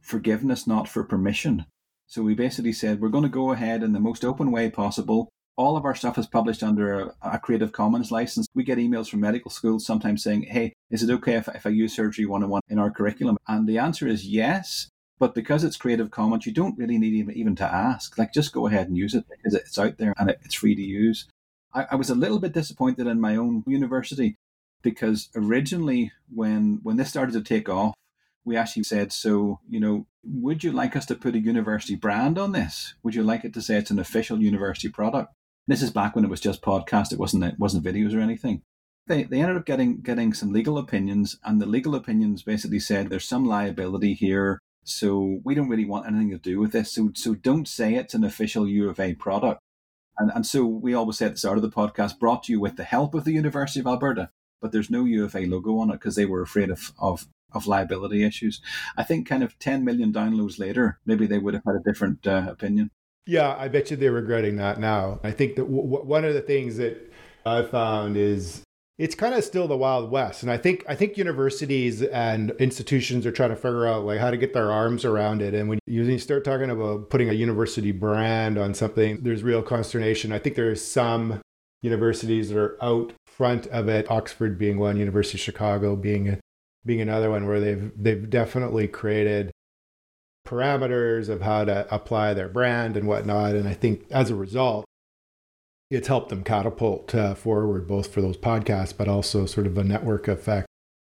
forgiveness, 0.00 0.66
not 0.66 0.88
for 0.88 1.02
permission. 1.02 1.66
So 2.06 2.22
we 2.22 2.34
basically 2.34 2.72
said 2.72 3.00
we're 3.00 3.08
going 3.08 3.24
to 3.24 3.28
go 3.28 3.50
ahead 3.50 3.82
in 3.82 3.92
the 3.92 4.00
most 4.00 4.24
open 4.24 4.52
way 4.52 4.70
possible 4.70 5.28
all 5.56 5.76
of 5.76 5.84
our 5.84 5.94
stuff 5.94 6.18
is 6.18 6.26
published 6.26 6.62
under 6.62 7.00
a, 7.00 7.14
a, 7.22 7.38
Creative 7.38 7.72
Commons 7.72 8.10
license. 8.10 8.46
We 8.54 8.62
get 8.62 8.78
emails 8.78 9.08
from 9.08 9.20
medical 9.20 9.50
schools 9.50 9.86
sometimes 9.86 10.22
saying, 10.22 10.42
hey, 10.42 10.74
is 10.90 11.02
it 11.02 11.10
okay 11.10 11.34
if, 11.34 11.48
if 11.48 11.66
I 11.66 11.70
use 11.70 11.94
Surgery 11.94 12.26
101 12.26 12.60
in 12.68 12.78
our 12.78 12.90
curriculum? 12.90 13.38
And 13.48 13.66
the 13.66 13.78
answer 13.78 14.06
is 14.06 14.26
yes. 14.26 14.88
But 15.18 15.34
because 15.34 15.64
it's 15.64 15.78
Creative 15.78 16.10
Commons, 16.10 16.44
you 16.44 16.52
don't 16.52 16.76
really 16.76 16.98
need 16.98 17.14
even, 17.14 17.34
even 17.34 17.56
to 17.56 17.64
ask. 17.64 18.18
Like, 18.18 18.34
just 18.34 18.52
go 18.52 18.66
ahead 18.66 18.88
and 18.88 18.98
use 18.98 19.14
it 19.14 19.24
because 19.30 19.54
it's 19.54 19.78
out 19.78 19.96
there 19.96 20.12
and 20.18 20.28
it, 20.28 20.40
it's 20.44 20.54
free 20.54 20.74
to 20.74 20.82
use. 20.82 21.26
I, 21.72 21.86
I 21.92 21.94
was 21.94 22.10
a 22.10 22.14
little 22.14 22.38
bit 22.38 22.52
disappointed 22.52 23.06
in 23.06 23.18
my 23.18 23.34
own 23.34 23.64
university 23.66 24.36
because 24.82 25.30
originally, 25.34 26.12
when 26.32 26.80
when 26.82 26.98
this 26.98 27.08
started 27.08 27.32
to 27.32 27.42
take 27.42 27.70
off, 27.70 27.94
we 28.44 28.56
actually 28.56 28.84
said, 28.84 29.10
so, 29.10 29.60
you 29.68 29.80
know, 29.80 30.06
would 30.22 30.62
you 30.62 30.70
like 30.70 30.94
us 30.96 31.06
to 31.06 31.14
put 31.14 31.34
a 31.34 31.40
university 31.40 31.96
brand 31.96 32.38
on 32.38 32.52
this? 32.52 32.94
Would 33.02 33.14
you 33.14 33.22
like 33.22 33.44
it 33.44 33.54
to 33.54 33.62
say 33.62 33.76
it's 33.76 33.90
an 33.90 33.98
official 33.98 34.40
university 34.42 34.88
product? 34.88 35.32
This 35.68 35.82
is 35.82 35.90
back 35.90 36.14
when 36.14 36.24
it 36.24 36.30
was 36.30 36.40
just 36.40 36.62
podcast. 36.62 37.12
It 37.12 37.18
wasn't 37.18 37.42
it 37.42 37.58
wasn't 37.58 37.84
videos 37.84 38.14
or 38.14 38.20
anything. 38.20 38.62
They 39.08 39.24
they 39.24 39.40
ended 39.40 39.56
up 39.56 39.66
getting 39.66 40.00
getting 40.00 40.32
some 40.32 40.52
legal 40.52 40.78
opinions, 40.78 41.38
and 41.44 41.60
the 41.60 41.66
legal 41.66 41.96
opinions 41.96 42.44
basically 42.44 42.78
said 42.78 43.10
there's 43.10 43.24
some 43.24 43.44
liability 43.44 44.14
here, 44.14 44.60
so 44.84 45.40
we 45.44 45.56
don't 45.56 45.68
really 45.68 45.84
want 45.84 46.06
anything 46.06 46.30
to 46.30 46.38
do 46.38 46.60
with 46.60 46.70
this. 46.70 46.92
So 46.92 47.10
so 47.14 47.34
don't 47.34 47.66
say 47.66 47.94
it's 47.94 48.14
an 48.14 48.22
official 48.22 48.68
U 48.68 48.88
of 48.88 49.00
A 49.00 49.14
product. 49.14 49.60
And 50.18 50.30
and 50.32 50.46
so 50.46 50.64
we 50.64 50.94
always 50.94 51.18
say 51.18 51.26
at 51.26 51.32
the 51.32 51.38
start 51.38 51.58
of 51.58 51.62
the 51.62 51.70
podcast, 51.70 52.20
brought 52.20 52.44
to 52.44 52.52
you 52.52 52.60
with 52.60 52.76
the 52.76 52.84
help 52.84 53.12
of 53.14 53.24
the 53.24 53.32
University 53.32 53.80
of 53.80 53.88
Alberta, 53.88 54.30
but 54.60 54.70
there's 54.70 54.90
no 54.90 55.04
U 55.04 55.24
of 55.24 55.34
A 55.34 55.46
logo 55.46 55.78
on 55.78 55.90
it 55.90 55.94
because 55.94 56.14
they 56.14 56.26
were 56.26 56.42
afraid 56.42 56.70
of 56.70 56.92
of 56.98 57.26
of 57.52 57.66
liability 57.66 58.22
issues. 58.22 58.60
I 58.96 59.02
think 59.02 59.28
kind 59.28 59.42
of 59.42 59.58
10 59.58 59.84
million 59.84 60.12
downloads 60.12 60.60
later, 60.60 61.00
maybe 61.06 61.26
they 61.26 61.38
would 61.38 61.54
have 61.54 61.64
had 61.66 61.76
a 61.76 61.90
different 61.90 62.26
uh, 62.26 62.46
opinion. 62.48 62.90
Yeah, 63.26 63.56
I 63.58 63.68
bet 63.68 63.90
you 63.90 63.96
they're 63.96 64.12
regretting 64.12 64.56
that 64.56 64.78
now. 64.78 65.18
I 65.24 65.32
think 65.32 65.56
that 65.56 65.62
w- 65.62 65.82
one 65.82 66.24
of 66.24 66.34
the 66.34 66.40
things 66.40 66.76
that 66.76 67.12
I 67.44 67.62
found 67.62 68.16
is 68.16 68.62
it's 68.98 69.14
kind 69.14 69.34
of 69.34 69.44
still 69.44 69.68
the 69.68 69.76
wild 69.76 70.10
west 70.10 70.42
and 70.42 70.50
i 70.50 70.56
think 70.56 70.84
i 70.88 70.94
think 70.94 71.16
universities 71.16 72.02
and 72.02 72.50
institutions 72.52 73.26
are 73.26 73.32
trying 73.32 73.50
to 73.50 73.56
figure 73.56 73.86
out 73.86 74.04
like 74.04 74.18
how 74.18 74.30
to 74.30 74.36
get 74.36 74.54
their 74.54 74.72
arms 74.72 75.04
around 75.04 75.42
it 75.42 75.54
and 75.54 75.68
when 75.68 75.78
you 75.86 76.18
start 76.18 76.44
talking 76.44 76.70
about 76.70 77.10
putting 77.10 77.28
a 77.28 77.34
university 77.34 77.92
brand 77.92 78.58
on 78.58 78.72
something 78.72 79.22
there's 79.22 79.42
real 79.42 79.62
consternation 79.62 80.32
i 80.32 80.38
think 80.38 80.56
there's 80.56 80.82
some 80.82 81.40
universities 81.82 82.48
that 82.48 82.58
are 82.58 82.82
out 82.82 83.12
front 83.26 83.66
of 83.68 83.88
it 83.88 84.10
oxford 84.10 84.58
being 84.58 84.78
one 84.78 84.96
university 84.96 85.36
of 85.36 85.42
chicago 85.42 85.94
being 85.94 86.30
a, 86.30 86.38
being 86.84 87.00
another 87.00 87.30
one 87.30 87.46
where 87.46 87.60
they've 87.60 87.92
they've 87.96 88.30
definitely 88.30 88.88
created 88.88 89.50
parameters 90.46 91.28
of 91.28 91.42
how 91.42 91.64
to 91.64 91.86
apply 91.94 92.34
their 92.34 92.48
brand 92.48 92.96
and 92.96 93.06
whatnot. 93.06 93.54
And 93.54 93.68
I 93.68 93.74
think 93.74 94.06
as 94.10 94.30
a 94.30 94.34
result, 94.34 94.84
it's 95.90 96.08
helped 96.08 96.30
them 96.30 96.42
catapult 96.42 97.14
uh, 97.14 97.34
forward 97.34 97.86
both 97.86 98.12
for 98.12 98.20
those 98.20 98.36
podcasts, 98.36 98.96
but 98.96 99.08
also 99.08 99.46
sort 99.46 99.66
of 99.66 99.78
a 99.78 99.84
network 99.84 100.28
effect. 100.28 100.66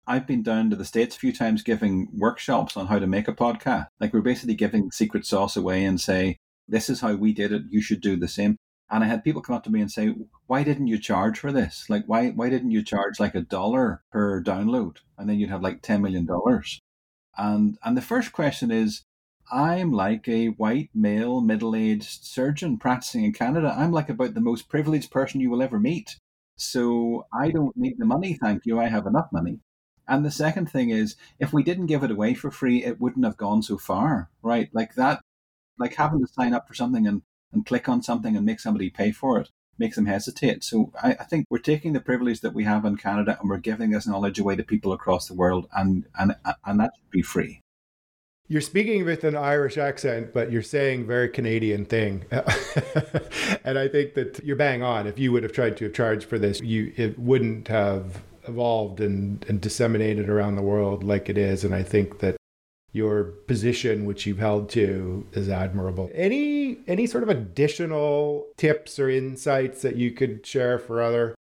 I've 0.08 0.28
been 0.28 0.44
down 0.44 0.70
to 0.70 0.76
the 0.76 0.86
States 0.86 1.16
a 1.16 1.20
few 1.20 1.34
times 1.34 1.64
giving 1.64 2.08
workshops 2.14 2.76
on 2.76 2.88
how 2.88 3.00
to 3.00 3.08
make 3.08 3.28
a 3.28 3.34
podcast. 3.34 3.88
Like 4.00 4.14
we're 4.14 4.22
basically 4.22 4.56
giving 4.56 4.92
secret 4.92 5.26
sauce 5.26 5.56
away 5.56 5.84
and 5.84 6.00
say, 6.02 6.38
this 6.68 6.90
is 6.90 7.02
how 7.02 7.16
we 7.16 7.34
did 7.34 7.52
it. 7.52 7.64
You 7.70 7.82
should 7.82 8.02
do 8.02 8.16
the 8.16 8.28
same. 8.28 8.58
And 8.90 9.04
I 9.04 9.08
had 9.08 9.24
people 9.24 9.42
come 9.42 9.56
up 9.56 9.64
to 9.64 9.70
me 9.70 9.80
and 9.80 9.92
say, 9.92 10.14
why 10.48 10.64
didn't 10.64 10.88
you 10.88 10.98
charge 10.98 11.40
for 11.40 11.52
this? 11.52 11.86
Like, 11.90 12.04
why, 12.08 12.32
why 12.32 12.50
didn't 12.50 12.72
you 12.72 12.84
charge 12.84 13.20
like 13.20 13.36
a 13.36 13.42
dollar 13.42 14.04
per 14.12 14.44
download? 14.44 14.98
And 15.18 15.30
then 15.30 15.40
you'd 15.40 15.50
have 15.50 15.62
like 15.62 15.82
$10 15.82 16.02
million. 16.02 16.28
And, 17.38 17.78
and 17.84 17.96
the 17.96 18.02
first 18.02 18.34
question 18.34 18.70
is, 18.70 19.04
I'm 19.52 19.92
like 19.92 20.28
a 20.30 20.48
white 20.48 20.90
male 20.94 21.42
middle 21.42 21.76
aged 21.76 22.24
surgeon 22.24 22.78
practicing 22.78 23.26
in 23.26 23.34
Canada. 23.34 23.76
I'm 23.78 23.92
like 23.92 24.10
about 24.10 24.34
the 24.34 24.42
most 24.42 24.70
privileged 24.70 25.12
person 25.12 25.42
you 25.42 25.50
will 25.50 25.62
ever 25.62 25.78
meet. 25.78 26.16
So 26.56 27.26
I 27.34 27.52
don't 27.52 27.76
need 27.76 27.96
the 27.98 28.06
money, 28.06 28.38
thank 28.42 28.66
you. 28.66 28.80
I 28.80 28.88
have 28.88 29.06
enough 29.08 29.28
money. 29.32 29.60
And 30.08 30.26
the 30.26 30.32
second 30.32 30.72
thing 30.72 30.90
is, 30.90 31.16
if 31.40 31.52
we 31.54 31.64
didn't 31.64 31.88
give 31.88 32.04
it 32.04 32.12
away 32.12 32.34
for 32.34 32.50
free, 32.52 32.84
it 32.84 33.02
wouldn't 33.02 33.26
have 33.26 33.38
gone 33.38 33.62
so 33.62 33.78
far, 33.78 34.30
right? 34.42 34.70
Like 34.74 34.96
that, 34.96 35.22
like 35.78 35.96
having 35.96 36.22
to 36.22 36.32
sign 36.32 36.54
up 36.54 36.68
for 36.68 36.74
something 36.74 37.06
and, 37.06 37.22
and 37.52 37.66
click 37.66 37.90
on 37.90 38.02
something 38.02 38.36
and 38.38 38.46
make 38.46 38.60
somebody 38.60 38.90
pay 38.90 39.12
for 39.12 39.40
it 39.40 39.50
makes 39.78 39.96
them 39.96 40.06
hesitate. 40.06 40.64
So 40.64 40.92
I, 41.02 41.12
I 41.14 41.24
think 41.24 41.48
we're 41.50 41.58
taking 41.58 41.94
the 41.94 42.00
privilege 42.00 42.42
that 42.42 42.54
we 42.54 42.66
have 42.66 42.86
in 42.86 42.98
Canada 42.98 43.38
and 43.40 43.50
we're 43.50 43.58
giving 43.58 43.90
this 43.90 44.06
knowledge 44.06 44.38
away 44.40 44.56
to 44.56 44.64
people 44.64 44.94
across 44.94 45.28
the 45.28 45.34
world, 45.34 45.68
and 45.76 46.06
and 46.20 46.36
and 46.66 46.80
that 46.80 46.92
should 46.96 47.12
be 47.12 47.24
free 47.24 47.61
you're 48.52 48.60
speaking 48.60 49.06
with 49.06 49.24
an 49.24 49.38
Irish 49.38 49.78
accent, 49.78 50.34
but 50.34 50.52
you're 50.52 50.62
saying 50.62 51.08
very 51.08 51.30
Canadian 51.30 51.86
thing. 51.86 52.26
and 53.64 53.80
I 53.80 53.88
think 53.88 54.14
that 54.16 54.42
you're 54.44 54.58
bang 54.58 54.84
on. 54.84 55.08
If 55.08 55.18
you 55.18 55.32
would 55.32 55.44
have 55.44 55.54
tried 55.54 55.78
to 55.78 55.86
have 55.86 55.94
charged 55.94 56.26
for 56.28 56.38
this, 56.38 56.60
you 56.60 56.92
it 56.98 57.18
wouldn't 57.18 57.70
have 57.70 58.22
evolved 58.50 59.00
and, 59.00 59.46
and 59.48 59.62
disseminated 59.62 60.28
around 60.28 60.58
the 60.58 60.62
world 60.62 61.02
like 61.02 61.30
it 61.30 61.38
is. 61.38 61.64
And 61.64 61.74
I 61.74 61.82
think 61.82 62.20
that 62.20 62.36
your 62.92 63.24
position, 63.24 64.04
which 64.04 64.26
you've 64.26 64.40
held 64.40 64.70
to, 64.72 65.26
is 65.32 65.48
admirable. 65.48 66.10
Any 66.14 66.80
any 66.88 67.08
sort 67.08 67.24
of 67.24 67.30
additional 67.30 68.48
tips 68.58 69.00
or 69.00 69.10
insights 69.10 69.82
that 69.84 69.96
you 69.96 70.12
could 70.12 70.46
share 70.46 70.78
for 70.78 71.02
other 71.02 71.36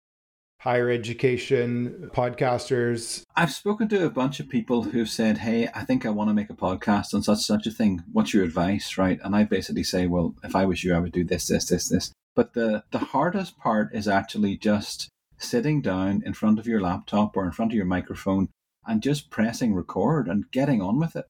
higher 0.68 0.90
education 0.90 2.11
podcasters? 2.14 3.22
I've 3.35 3.54
spoken 3.54 3.88
to 3.88 4.04
a 4.04 4.11
bunch 4.11 4.38
of 4.38 4.50
people 4.50 4.83
who've 4.83 5.09
said, 5.09 5.38
Hey, 5.38 5.66
I 5.74 5.83
think 5.83 6.04
I 6.04 6.11
want 6.11 6.28
to 6.28 6.35
make 6.35 6.50
a 6.50 6.54
podcast 6.54 7.14
on 7.14 7.22
such 7.22 7.38
such 7.38 7.66
a 7.66 7.70
thing. 7.70 8.04
What's 8.12 8.35
your 8.35 8.44
advice? 8.44 8.98
Right. 8.98 9.18
And 9.24 9.35
I 9.35 9.44
basically 9.44 9.83
say, 9.83 10.07
Well, 10.07 10.35
if 10.44 10.54
I 10.54 10.66
was 10.66 10.85
you, 10.85 10.94
I 10.94 10.98
would 10.98 11.12
do 11.12 11.24
this, 11.24 11.46
this, 11.46 11.64
this, 11.70 11.88
this. 11.88 12.12
But 12.37 12.52
the, 12.52 12.85
the 12.90 12.98
hardest 12.98 13.57
part 13.57 13.94
is 13.94 14.07
actually 14.07 14.59
just 14.59 15.09
sitting 15.38 15.81
down 15.81 16.22
in 16.26 16.35
front 16.35 16.59
of 16.59 16.66
your 16.66 16.83
laptop 16.83 17.35
or 17.35 17.46
in 17.46 17.52
front 17.52 17.72
of 17.72 17.76
your 17.76 17.87
microphone 17.87 18.50
and 18.87 19.02
just 19.02 19.31
pressing 19.31 19.72
record 19.74 20.28
and 20.28 20.50
getting 20.50 20.83
on 20.83 20.98
with 20.98 21.16
it. 21.16 21.24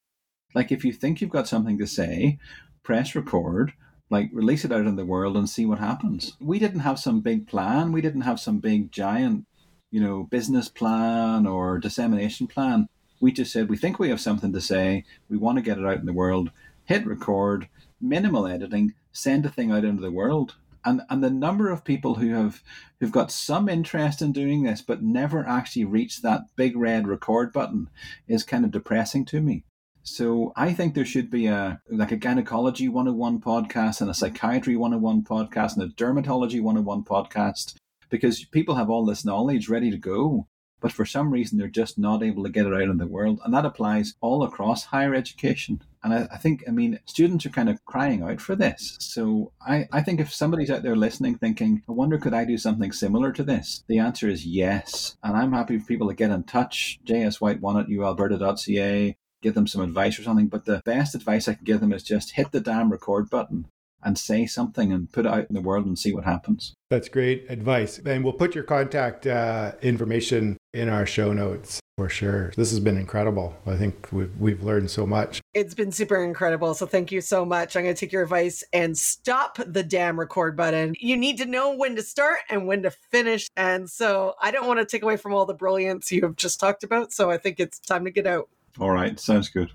Like 0.53 0.73
if 0.73 0.85
you 0.85 0.93
think 0.93 1.21
you've 1.21 1.31
got 1.31 1.47
something 1.47 1.79
to 1.79 1.87
say, 1.87 2.39
press 2.83 3.15
record, 3.15 3.75
like 4.11 4.31
release 4.33 4.65
it 4.65 4.73
out 4.73 4.87
in 4.87 4.97
the 4.97 5.05
world 5.05 5.37
and 5.37 5.49
see 5.49 5.67
what 5.67 5.79
happens. 5.79 6.37
We 6.41 6.59
didn't 6.59 6.81
have 6.81 6.99
some 6.99 7.21
big 7.21 7.47
plan. 7.47 7.93
We 7.93 8.01
didn't 8.01 8.23
have 8.23 8.41
some 8.41 8.59
big 8.59 8.91
giant, 8.91 9.47
you 9.91 10.01
know, 10.01 10.25
business 10.25 10.69
plan 10.69 11.47
or 11.47 11.79
dissemination 11.79 12.47
plan. 12.47 12.89
We 13.21 13.33
just 13.33 13.53
said 13.53 13.69
we 13.69 13.77
think 13.77 13.99
we 13.99 14.09
have 14.11 14.21
something 14.21 14.53
to 14.53 14.61
say. 14.61 15.05
We 15.29 15.37
want 15.37 15.57
to 15.57 15.63
get 15.63 15.79
it 15.79 15.85
out 15.85 15.99
in 15.99 16.07
the 16.07 16.13
world. 16.13 16.51
Hit 16.85 17.07
record, 17.07 17.69
minimal 18.01 18.47
editing, 18.47 18.95
send 19.13 19.45
the 19.45 19.51
thing 19.51 19.71
out 19.71 19.85
into 19.85 20.03
the 20.03 20.11
world. 20.11 20.55
And 20.85 21.03
and 21.11 21.23
the 21.23 21.31
number 21.31 21.71
of 21.71 21.85
people 21.85 22.15
who 22.15 22.33
have 22.35 22.63
who've 23.01 23.13
got 23.13 23.33
some 23.33 23.69
interest 23.69 24.23
in 24.23 24.33
doing 24.33 24.63
this 24.63 24.81
but 24.81 25.03
never 25.03 25.47
actually 25.47 25.85
reached 25.85 26.23
that 26.23 26.43
big 26.57 26.77
red 26.77 27.07
record 27.07 27.53
button 27.53 27.91
is 28.27 28.45
kind 28.45 28.65
of 28.65 28.71
depressing 28.71 29.25
to 29.27 29.41
me. 29.41 29.65
So 30.09 30.53
I 30.57 30.73
think 30.73 30.95
there 30.95 31.05
should 31.05 31.31
be 31.31 31.47
a 31.47 31.81
like 31.91 32.13
a 32.13 32.17
gynecology 32.17 32.89
101 32.89 33.41
podcast 33.41 34.01
and 34.01 34.11
a 34.11 34.15
psychiatry 34.15 34.77
101 34.77 35.23
podcast 35.23 35.77
and 35.77 35.83
a 35.83 35.95
dermatology 35.95 36.61
101 36.61 37.05
podcast 37.05 37.75
because 38.11 38.45
people 38.45 38.77
have 38.77 38.91
all 38.91 39.05
this 39.05 39.25
knowledge 39.25 39.69
ready 39.69 39.91
to 39.91 39.99
go 39.99 40.47
but 40.81 40.93
for 40.93 41.05
some 41.05 41.31
reason 41.31 41.59
they're 41.59 41.69
just 41.69 41.99
not 41.99 42.23
able 42.23 42.45
to 42.45 42.51
get 42.51 42.67
it 42.67 42.75
out 42.75 42.83
in 42.83 42.99
the 42.99 43.07
world. 43.07 43.41
And 43.45 43.53
that 43.55 43.67
applies 43.67 44.15
all 44.21 44.43
across 44.43 44.85
higher 44.85 45.15
education. 45.15 45.83
And 46.03 46.15
I, 46.15 46.29
I, 46.33 46.37
think, 46.37 46.63
I 46.69 46.71
mean, 46.71 47.01
students 47.05 47.45
are 47.47 47.51
kind 47.51 47.69
of 47.69 47.85
crying 47.85 48.23
out 48.23 48.41
for 48.41 48.55
this. 48.55 48.97
So 49.01 49.53
I, 49.61 49.89
I 49.93 50.03
think 50.03 50.21
if 50.21 50.33
somebody's 50.33 50.71
out 50.71 50.83
there 50.83 50.97
listening 50.97 51.37
thinking, 51.37 51.83
I 51.89 51.93
wonder, 51.93 52.19
could 52.19 52.35
I 52.35 52.45
do 52.45 52.59
something 52.59 52.93
similar 52.93 53.33
to 53.33 53.43
this? 53.43 53.85
The 53.89 53.99
answer 53.99 54.29
is 54.29 54.47
yes. 54.47 55.17
And 55.23 55.37
I'm 55.37 55.53
happy 55.53 55.79
for 55.79 55.87
people 55.87 56.09
to 56.09 56.15
get 56.15 56.31
in 56.31 56.45
touch. 56.45 57.01
JSWhite1 57.05 57.83
at 57.83 57.89
ualberta.ca, 57.89 59.17
give 59.43 59.55
them 59.55 59.67
some 59.67 59.83
advice 59.83 60.19
or 60.19 60.23
something. 60.23 60.49
But 60.49 60.65
the 60.65 60.83
best 60.85 61.15
advice 61.15 61.49
I 61.49 61.55
can 61.55 61.65
give 61.65 61.81
them 61.81 61.93
is 61.93 62.03
just 62.03 62.33
hit 62.33 62.53
the 62.53 62.61
damn 62.61 62.91
record 62.91 63.31
button 63.31 63.67
and 64.03 64.19
say 64.19 64.47
something 64.47 64.93
and 64.93 65.11
put 65.11 65.27
it 65.27 65.33
out 65.33 65.47
in 65.49 65.55
the 65.55 65.61
world 65.61 65.87
and 65.87 65.99
see 65.99 66.15
what 66.15 66.25
happens. 66.25 66.75
That's 66.91 67.09
great 67.09 67.47
advice. 67.49 67.99
And 67.99 68.25
we'll 68.25 68.33
put 68.33 68.55
your 68.55 68.65
contact 68.65 69.27
uh, 69.27 69.73
information 69.83 70.57
in 70.73 70.89
our 70.89 71.05
show 71.05 71.33
notes 71.33 71.81
for 71.99 72.09
sure. 72.09 72.53
This 72.57 72.71
has 72.71 72.79
been 72.79 72.97
incredible. 72.97 73.57
I 73.67 73.77
think 73.77 74.09
we've, 74.13 74.31
we've 74.39 74.63
learned 74.63 74.91
so 74.91 75.05
much. 75.05 75.41
It's 75.53 75.75
been 75.75 75.91
super 75.91 76.23
incredible. 76.23 76.75
So 76.75 76.87
thank 76.87 77.11
you 77.11 77.21
so 77.21 77.45
much. 77.45 77.77
I'm 77.77 77.83
going 77.83 77.95
to 77.95 77.99
take 77.99 78.13
your 78.13 78.23
advice 78.23 78.63
and 78.73 78.97
stop 78.97 79.59
the 79.67 79.83
damn 79.83 80.19
record 80.19 80.57
button. 80.57 80.95
You 81.01 81.17
need 81.17 81.39
to 81.39 81.47
know 81.47 81.75
when 81.75 81.97
to 81.97 82.03
start 82.03 82.39
and 82.49 82.69
when 82.69 82.85
to 82.85 82.93
finish. 82.93 83.49
And 83.57 83.91
so 83.91 84.35
I 84.41 84.53
don't 84.53 84.69
want 84.69 84.79
to 84.79 84.87
take 84.87 85.03
away 85.03 85.17
from 85.17 85.35
all 85.35 85.45
the 85.45 85.55
brilliance 85.55 86.13
you 86.13 86.23
have 86.23 86.37
just 86.37 86.61
talked 86.61 86.85
about. 86.85 87.13
So 87.13 87.31
I 87.31 87.37
think 87.37 87.59
it's 87.59 87.81
time 87.81 88.05
to 88.05 88.13
get 88.13 88.29
out. 88.29 88.49
All 88.81 88.91
right. 88.91 89.19
Sounds 89.19 89.49
good. 89.49 89.71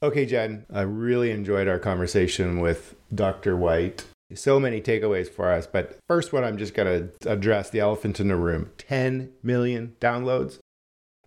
Okay, 0.00 0.26
Jen, 0.26 0.64
I 0.72 0.82
really 0.82 1.32
enjoyed 1.32 1.66
our 1.66 1.78
conversation 1.78 2.60
with 2.60 2.94
Dr. 3.12 3.56
White. 3.56 4.04
So 4.34 4.60
many 4.60 4.80
takeaways 4.80 5.28
for 5.28 5.50
us, 5.50 5.66
but 5.66 5.98
first 6.06 6.32
one, 6.34 6.44
I'm 6.44 6.58
just 6.58 6.74
going 6.74 6.86
to 6.86 7.30
address 7.32 7.70
the 7.70 7.80
elephant 7.80 8.20
in 8.20 8.28
the 8.28 8.36
room 8.36 8.70
10 8.76 9.32
million 9.42 9.96
downloads. 10.00 10.58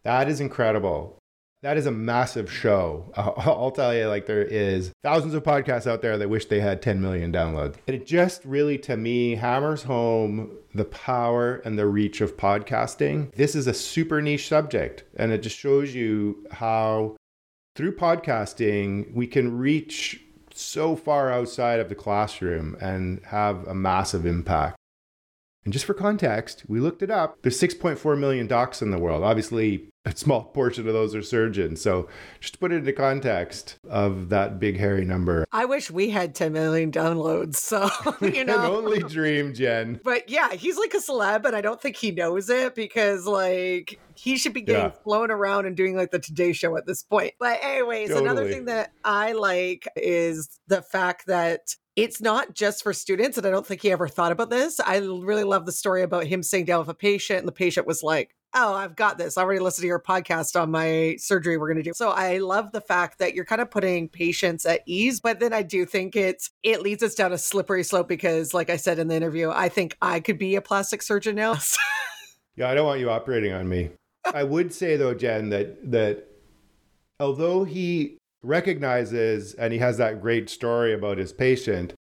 That 0.04 0.30
is 0.30 0.40
incredible. 0.40 1.18
That 1.64 1.78
is 1.78 1.86
a 1.86 1.92
massive 1.92 2.52
show. 2.52 3.12
I'll 3.16 3.72
tell 3.72 3.94
you, 3.94 4.08
like, 4.08 4.26
there 4.26 4.44
is 4.44 4.92
thousands 5.04 5.36
of 5.36 5.44
podcasts 5.44 5.86
out 5.86 6.02
there 6.02 6.18
that 6.18 6.30
wish 6.30 6.46
they 6.46 6.60
had 6.60 6.82
10 6.82 7.00
million 7.00 7.32
downloads. 7.32 7.76
And 7.86 7.96
it 7.96 8.08
just 8.08 8.44
really, 8.46 8.80
to 8.80 8.98
me, 8.98 9.36
hammers 9.36 9.84
home 9.84 10.58
the 10.74 10.86
power 10.86 11.58
and 11.58 11.78
the 11.78 11.86
reach 11.86 12.20
of 12.20 12.36
podcasting. 12.36 13.32
This 13.36 13.56
is 13.56 13.68
a 13.68 13.74
super 13.76 14.22
niche 14.22 14.48
subject, 14.48 15.04
and 15.16 15.32
it 15.32 15.44
just 15.44 15.58
shows 15.58 15.94
you 15.94 16.48
how 16.52 17.16
through 17.76 17.96
podcasting, 17.96 19.14
we 19.14 19.28
can 19.28 19.58
reach 19.58 20.22
so 20.54 20.96
far 20.96 21.32
outside 21.32 21.80
of 21.80 21.90
the 21.90 21.96
classroom 21.96 22.76
and 22.82 23.24
have 23.26 23.68
a 23.68 23.76
massive 23.76 24.26
impact. 24.26 24.76
And 25.64 25.72
just 25.72 25.86
for 25.86 25.94
context, 25.94 26.64
we 26.68 26.80
looked 26.80 27.04
it 27.04 27.12
up. 27.12 27.38
There's 27.44 27.60
6.4 27.60 28.18
million 28.18 28.48
docs 28.48 28.82
in 28.82 28.90
the 28.90 28.98
world. 28.98 29.24
Obviously, 29.24 29.92
a 30.06 30.16
small 30.16 30.44
portion 30.54 30.88
of 30.88 30.94
those 30.94 31.14
are 31.14 31.22
surgeons. 31.22 31.82
So 31.82 32.08
just 32.40 32.54
to 32.54 32.60
put 32.60 32.72
it 32.72 32.78
into 32.78 32.94
context 32.94 33.78
of 33.88 34.30
that 34.30 34.60
big 34.60 34.80
hairy 34.80 35.06
number. 35.06 35.46
I 35.52 35.66
wish 35.66 35.92
we 35.92 36.10
had 36.10 36.34
10 36.34 36.52
million 36.54 36.92
downloads. 36.92 37.58
So, 37.58 37.90
you 38.22 38.44
know. 38.44 38.76
Only 38.76 39.02
dream, 39.02 39.54
Jen. 39.54 40.00
But 40.04 40.30
yeah, 40.30 40.54
he's 40.54 40.78
like 40.78 40.96
a 40.96 40.98
celeb, 40.98 41.46
and 41.46 41.56
I 41.56 41.62
don't 41.62 41.80
think 41.80 41.96
he 41.96 42.12
knows 42.12 42.50
it 42.50 42.74
because 42.74 43.28
like 43.28 44.00
he 44.16 44.38
should 44.38 44.54
be 44.54 44.62
getting 44.62 44.86
yeah. 44.86 45.04
flown 45.04 45.30
around 45.30 45.68
and 45.68 45.78
doing 45.78 45.96
like 45.96 46.10
the 46.10 46.20
Today 46.20 46.54
Show 46.54 46.76
at 46.76 46.88
this 46.88 47.04
point. 47.04 47.34
But 47.40 47.60
anyways, 47.62 48.10
totally. 48.10 48.26
another 48.26 48.50
thing 48.50 48.66
that 48.66 48.92
I 49.04 49.34
like 49.34 49.88
is 49.96 50.60
the 50.68 50.82
fact 50.82 51.28
that 51.28 51.76
it's 51.96 52.22
not 52.22 52.54
just 52.54 52.84
for 52.84 52.94
students. 52.94 53.38
And 53.38 53.46
I 53.46 53.52
don't 53.52 53.66
think 53.66 53.82
he 53.82 53.92
ever 53.92 54.08
thought 54.08 54.32
about 54.32 54.50
this. 54.50 54.80
I 54.80 54.98
really 54.98 55.44
love 55.44 55.66
the 55.66 55.72
story 55.72 56.04
about 56.04 56.26
him 56.26 56.44
sitting 56.44 56.66
down 56.66 56.80
with 56.80 56.90
a 56.90 56.94
patient, 56.94 57.40
and 57.40 57.48
the 57.48 57.54
patient 57.54 57.88
was 57.88 58.04
like, 58.04 58.36
Oh, 58.54 58.74
I've 58.74 58.98
got 58.98 59.18
this. 59.18 59.38
I 59.38 59.44
already 59.44 59.62
listened 59.62 59.84
to 59.84 59.88
your 59.88 60.02
podcast 60.02 60.62
on 60.62 60.72
my 60.72 61.16
surgery 61.18 61.58
we're 61.58 61.70
going 61.70 61.82
to 61.82 61.90
do. 61.90 61.94
So 61.94 62.10
I 62.10 62.40
love 62.40 62.74
the 62.74 62.82
fact 62.82 63.20
that 63.20 63.34
you're 63.34 63.46
kind 63.46 63.62
of 63.62 63.72
putting 63.72 64.10
patients 64.10 64.66
at 64.66 64.82
ease, 64.86 65.22
but 65.22 65.40
then 65.40 65.54
I 65.54 65.62
do 65.62 65.86
think 65.86 66.18
it's 66.18 66.50
it 66.62 66.82
leads 66.82 67.02
us 67.02 67.16
down 67.16 67.32
a 67.32 67.38
slippery 67.38 67.84
slope 67.86 68.10
because 68.10 68.54
like 68.54 68.70
I 68.70 68.76
said 68.76 69.00
in 69.00 69.08
the 69.08 69.16
interview, 69.16 69.50
I 69.50 69.70
think 69.70 69.96
I 70.02 70.20
could 70.20 70.38
be 70.38 70.56
a 70.56 70.62
plastic 70.62 71.02
surgeon 71.02 71.36
now. 71.36 71.60
yeah, 72.58 72.70
I 72.70 72.76
don't 72.76 72.86
want 72.86 73.00
you 73.00 73.10
operating 73.10 73.54
on 73.54 73.70
me. 73.70 73.92
I 74.26 74.44
would 74.44 74.74
say 74.74 74.98
though, 74.98 75.14
Jen, 75.14 75.50
that 75.50 75.92
that 75.92 76.28
although 77.22 77.64
he 77.64 78.18
recognizes 78.44 79.54
and 79.54 79.74
he 79.74 79.80
has 79.80 79.98
that 79.98 80.22
great 80.22 80.50
story 80.50 80.94
about 80.94 81.18
his 81.18 81.32
patient 81.34 81.94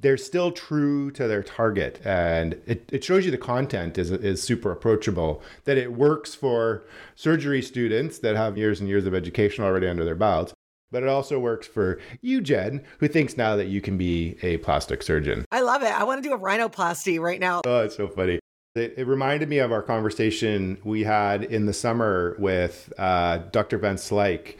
they're 0.00 0.16
still 0.16 0.52
true 0.52 1.10
to 1.10 1.26
their 1.26 1.42
target. 1.42 2.00
And 2.04 2.60
it, 2.66 2.88
it 2.92 3.04
shows 3.04 3.24
you 3.24 3.30
the 3.30 3.38
content 3.38 3.98
is, 3.98 4.10
is 4.10 4.42
super 4.42 4.70
approachable 4.70 5.42
that 5.64 5.76
it 5.76 5.92
works 5.92 6.34
for 6.34 6.84
surgery 7.16 7.62
students 7.62 8.18
that 8.20 8.36
have 8.36 8.56
years 8.56 8.80
and 8.80 8.88
years 8.88 9.06
of 9.06 9.14
education 9.14 9.64
already 9.64 9.88
under 9.88 10.04
their 10.04 10.14
belts 10.14 10.52
but 10.90 11.02
it 11.02 11.08
also 11.08 11.38
works 11.38 11.66
for 11.66 12.00
you 12.22 12.40
jen 12.40 12.82
who 12.98 13.06
thinks 13.08 13.36
now 13.36 13.56
that 13.56 13.66
you 13.66 13.78
can 13.78 13.98
be 13.98 14.38
a 14.42 14.56
plastic 14.58 15.02
surgeon. 15.02 15.44
I 15.52 15.60
love 15.60 15.82
it. 15.82 15.92
I 15.92 16.04
want 16.04 16.22
to 16.22 16.28
do 16.28 16.34
a 16.34 16.38
rhinoplasty 16.38 17.20
right 17.20 17.38
now. 17.38 17.60
Oh 17.66 17.80
it's 17.80 17.96
so 17.96 18.08
funny. 18.08 18.38
It, 18.74 18.94
it 18.96 19.06
reminded 19.06 19.50
me 19.50 19.58
of 19.58 19.72
our 19.72 19.82
conversation 19.82 20.78
we 20.84 21.02
had 21.02 21.44
in 21.44 21.66
the 21.66 21.72
summer 21.74 22.36
with 22.38 22.92
uh, 22.96 23.38
dr 23.52 23.76
van 23.78 23.96
slyke 23.96 24.56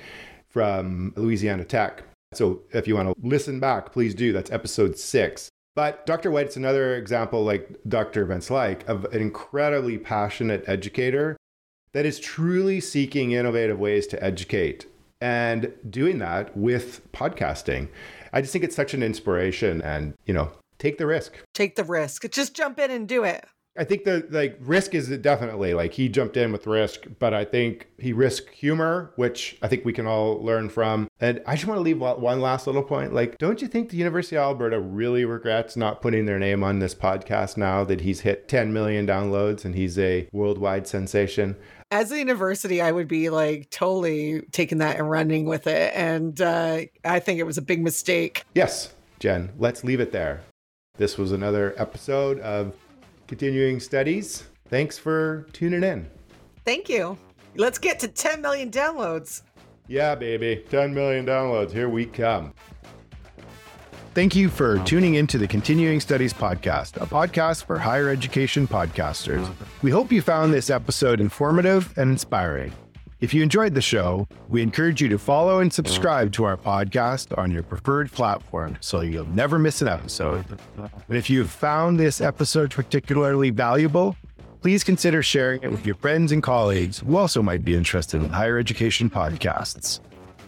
from 0.58 1.12
Louisiana 1.14 1.64
Tech. 1.64 2.02
So 2.34 2.62
if 2.72 2.88
you 2.88 2.96
want 2.96 3.10
to 3.10 3.14
listen 3.22 3.60
back, 3.60 3.92
please 3.92 4.12
do. 4.12 4.32
That's 4.32 4.50
episode 4.50 4.98
six. 4.98 5.48
But 5.76 6.04
Dr. 6.04 6.32
White's 6.32 6.56
another 6.56 6.96
example, 6.96 7.44
like 7.44 7.76
Dr. 7.86 8.24
Van 8.24 8.40
Slyke, 8.40 8.84
of 8.88 9.04
an 9.04 9.20
incredibly 9.20 9.98
passionate 9.98 10.64
educator 10.66 11.36
that 11.92 12.04
is 12.04 12.18
truly 12.18 12.80
seeking 12.80 13.30
innovative 13.30 13.78
ways 13.78 14.08
to 14.08 14.20
educate 14.20 14.86
and 15.20 15.72
doing 15.88 16.18
that 16.18 16.56
with 16.56 17.08
podcasting. 17.12 17.86
I 18.32 18.40
just 18.40 18.52
think 18.52 18.64
it's 18.64 18.74
such 18.74 18.94
an 18.94 19.02
inspiration 19.04 19.80
and, 19.80 20.14
you 20.26 20.34
know, 20.34 20.50
take 20.80 20.98
the 20.98 21.06
risk. 21.06 21.34
Take 21.54 21.76
the 21.76 21.84
risk. 21.84 22.28
Just 22.32 22.56
jump 22.56 22.80
in 22.80 22.90
and 22.90 23.06
do 23.06 23.22
it. 23.22 23.46
I 23.78 23.84
think 23.84 24.02
the 24.02 24.26
like 24.30 24.58
risk 24.60 24.92
is 24.92 25.08
definitely 25.18 25.72
like 25.72 25.92
he 25.92 26.08
jumped 26.08 26.36
in 26.36 26.50
with 26.50 26.66
risk, 26.66 27.06
but 27.20 27.32
I 27.32 27.44
think 27.44 27.86
he 27.96 28.12
risked 28.12 28.52
humor, 28.52 29.12
which 29.14 29.56
I 29.62 29.68
think 29.68 29.84
we 29.84 29.92
can 29.92 30.04
all 30.06 30.42
learn 30.42 30.68
from. 30.68 31.08
And 31.20 31.40
I 31.46 31.54
just 31.54 31.66
want 31.66 31.78
to 31.78 31.82
leave 31.82 32.00
one 32.00 32.40
last 32.40 32.66
little 32.66 32.82
point. 32.82 33.14
Like, 33.14 33.38
don't 33.38 33.62
you 33.62 33.68
think 33.68 33.90
the 33.90 33.96
University 33.96 34.36
of 34.36 34.42
Alberta 34.42 34.80
really 34.80 35.24
regrets 35.24 35.76
not 35.76 36.02
putting 36.02 36.26
their 36.26 36.40
name 36.40 36.64
on 36.64 36.80
this 36.80 36.94
podcast 36.94 37.56
now 37.56 37.84
that 37.84 38.00
he's 38.00 38.20
hit 38.20 38.48
10 38.48 38.72
million 38.72 39.06
downloads 39.06 39.64
and 39.64 39.76
he's 39.76 39.96
a 39.96 40.28
worldwide 40.32 40.88
sensation? 40.88 41.54
As 41.92 42.10
a 42.10 42.18
university, 42.18 42.82
I 42.82 42.90
would 42.90 43.08
be 43.08 43.30
like 43.30 43.70
totally 43.70 44.42
taking 44.50 44.78
that 44.78 44.98
and 44.98 45.08
running 45.08 45.46
with 45.46 45.68
it. 45.68 45.92
And 45.94 46.40
uh, 46.40 46.80
I 47.04 47.20
think 47.20 47.38
it 47.38 47.44
was 47.44 47.58
a 47.58 47.62
big 47.62 47.80
mistake. 47.80 48.44
Yes, 48.56 48.92
Jen, 49.20 49.52
let's 49.56 49.84
leave 49.84 50.00
it 50.00 50.10
there. 50.10 50.42
This 50.96 51.16
was 51.16 51.30
another 51.30 51.74
episode 51.78 52.40
of 52.40 52.74
continuing 53.28 53.78
studies. 53.78 54.44
Thanks 54.68 54.98
for 54.98 55.46
tuning 55.52 55.84
in. 55.84 56.10
Thank 56.64 56.88
you. 56.88 57.16
Let's 57.54 57.78
get 57.78 57.98
to 58.00 58.08
10 58.08 58.42
million 58.42 58.70
downloads. 58.70 59.42
Yeah, 59.86 60.14
baby. 60.14 60.64
10 60.68 60.92
million 60.92 61.24
downloads. 61.24 61.70
Here 61.70 61.88
we 61.88 62.04
come. 62.06 62.52
Thank 64.14 64.34
you 64.34 64.48
for 64.48 64.78
tuning 64.80 65.14
into 65.14 65.38
the 65.38 65.46
Continuing 65.46 66.00
Studies 66.00 66.32
Podcast, 66.32 67.00
a 67.00 67.06
podcast 67.06 67.64
for 67.64 67.78
higher 67.78 68.08
education 68.08 68.66
podcasters. 68.66 69.48
We 69.82 69.90
hope 69.92 70.10
you 70.10 70.22
found 70.22 70.52
this 70.52 70.70
episode 70.70 71.20
informative 71.20 71.96
and 71.96 72.10
inspiring. 72.10 72.72
If 73.20 73.34
you 73.34 73.42
enjoyed 73.42 73.74
the 73.74 73.82
show, 73.82 74.28
we 74.48 74.62
encourage 74.62 75.02
you 75.02 75.08
to 75.08 75.18
follow 75.18 75.58
and 75.58 75.72
subscribe 75.72 76.30
to 76.34 76.44
our 76.44 76.56
podcast 76.56 77.36
on 77.36 77.50
your 77.50 77.64
preferred 77.64 78.12
platform 78.12 78.76
so 78.80 79.00
you'll 79.00 79.26
never 79.30 79.58
miss 79.58 79.82
an 79.82 79.88
episode. 79.88 80.44
And 80.76 81.18
if 81.18 81.28
you've 81.28 81.50
found 81.50 81.98
this 81.98 82.20
episode 82.20 82.70
particularly 82.70 83.50
valuable, 83.50 84.16
please 84.62 84.84
consider 84.84 85.20
sharing 85.20 85.60
it 85.64 85.70
with 85.72 85.84
your 85.84 85.96
friends 85.96 86.30
and 86.30 86.44
colleagues 86.44 87.00
who 87.00 87.16
also 87.16 87.42
might 87.42 87.64
be 87.64 87.74
interested 87.74 88.22
in 88.22 88.28
higher 88.28 88.56
education 88.56 89.10
podcasts. 89.10 89.98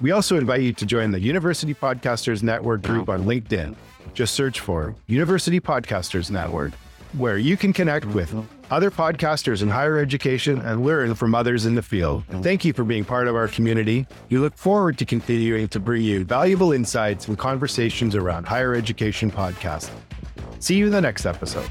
We 0.01 0.13
also 0.13 0.39
invite 0.39 0.63
you 0.63 0.73
to 0.75 0.87
join 0.87 1.11
the 1.11 1.21
University 1.21 1.75
Podcasters 1.75 2.45
Network 2.45 2.83
group 2.83 3.09
on 3.09 3.25
LinkedIn. 3.25 3.75
Just 4.15 4.35
search 4.35 4.61
for 4.61 4.95
University 5.09 5.59
Podcasters 5.59 6.31
Network, 6.31 6.73
where 7.15 7.37
you 7.37 7.57
can 7.57 7.73
connect 7.73 8.07
with 8.07 8.33
other 8.71 8.91
podcasters 8.91 9.63
in 9.63 9.69
higher 9.69 9.99
education 9.99 10.61
and 10.61 10.85
learn 10.85 11.15
from 11.15 11.35
others 11.35 11.67
in 11.67 11.75
the 11.75 11.83
field. 11.83 12.25
Thank 12.43 12.65
you 12.65 12.73
for 12.73 12.85
being 12.85 13.05
part 13.05 13.29
of 13.29 13.37
our 13.37 13.49
community. 13.49 14.07
We 14.31 14.39
look 14.39 14.57
forward 14.57 14.99
to 14.99 15.05
continuing 15.05 15.69
to 15.69 15.81
bring 15.81 16.03
you 16.03 16.25
valuable 16.25 16.73
insights 16.73 17.29
and 17.29 17.39
conversations 17.39 18.15
around 18.15 18.47
higher 18.47 18.75
education 18.75 19.31
podcasts. 19.31 19.91
See 20.61 20.77
you 20.77 20.87
in 20.87 20.93
the 20.93 21.01
next 21.01 21.27
episode. 21.27 21.71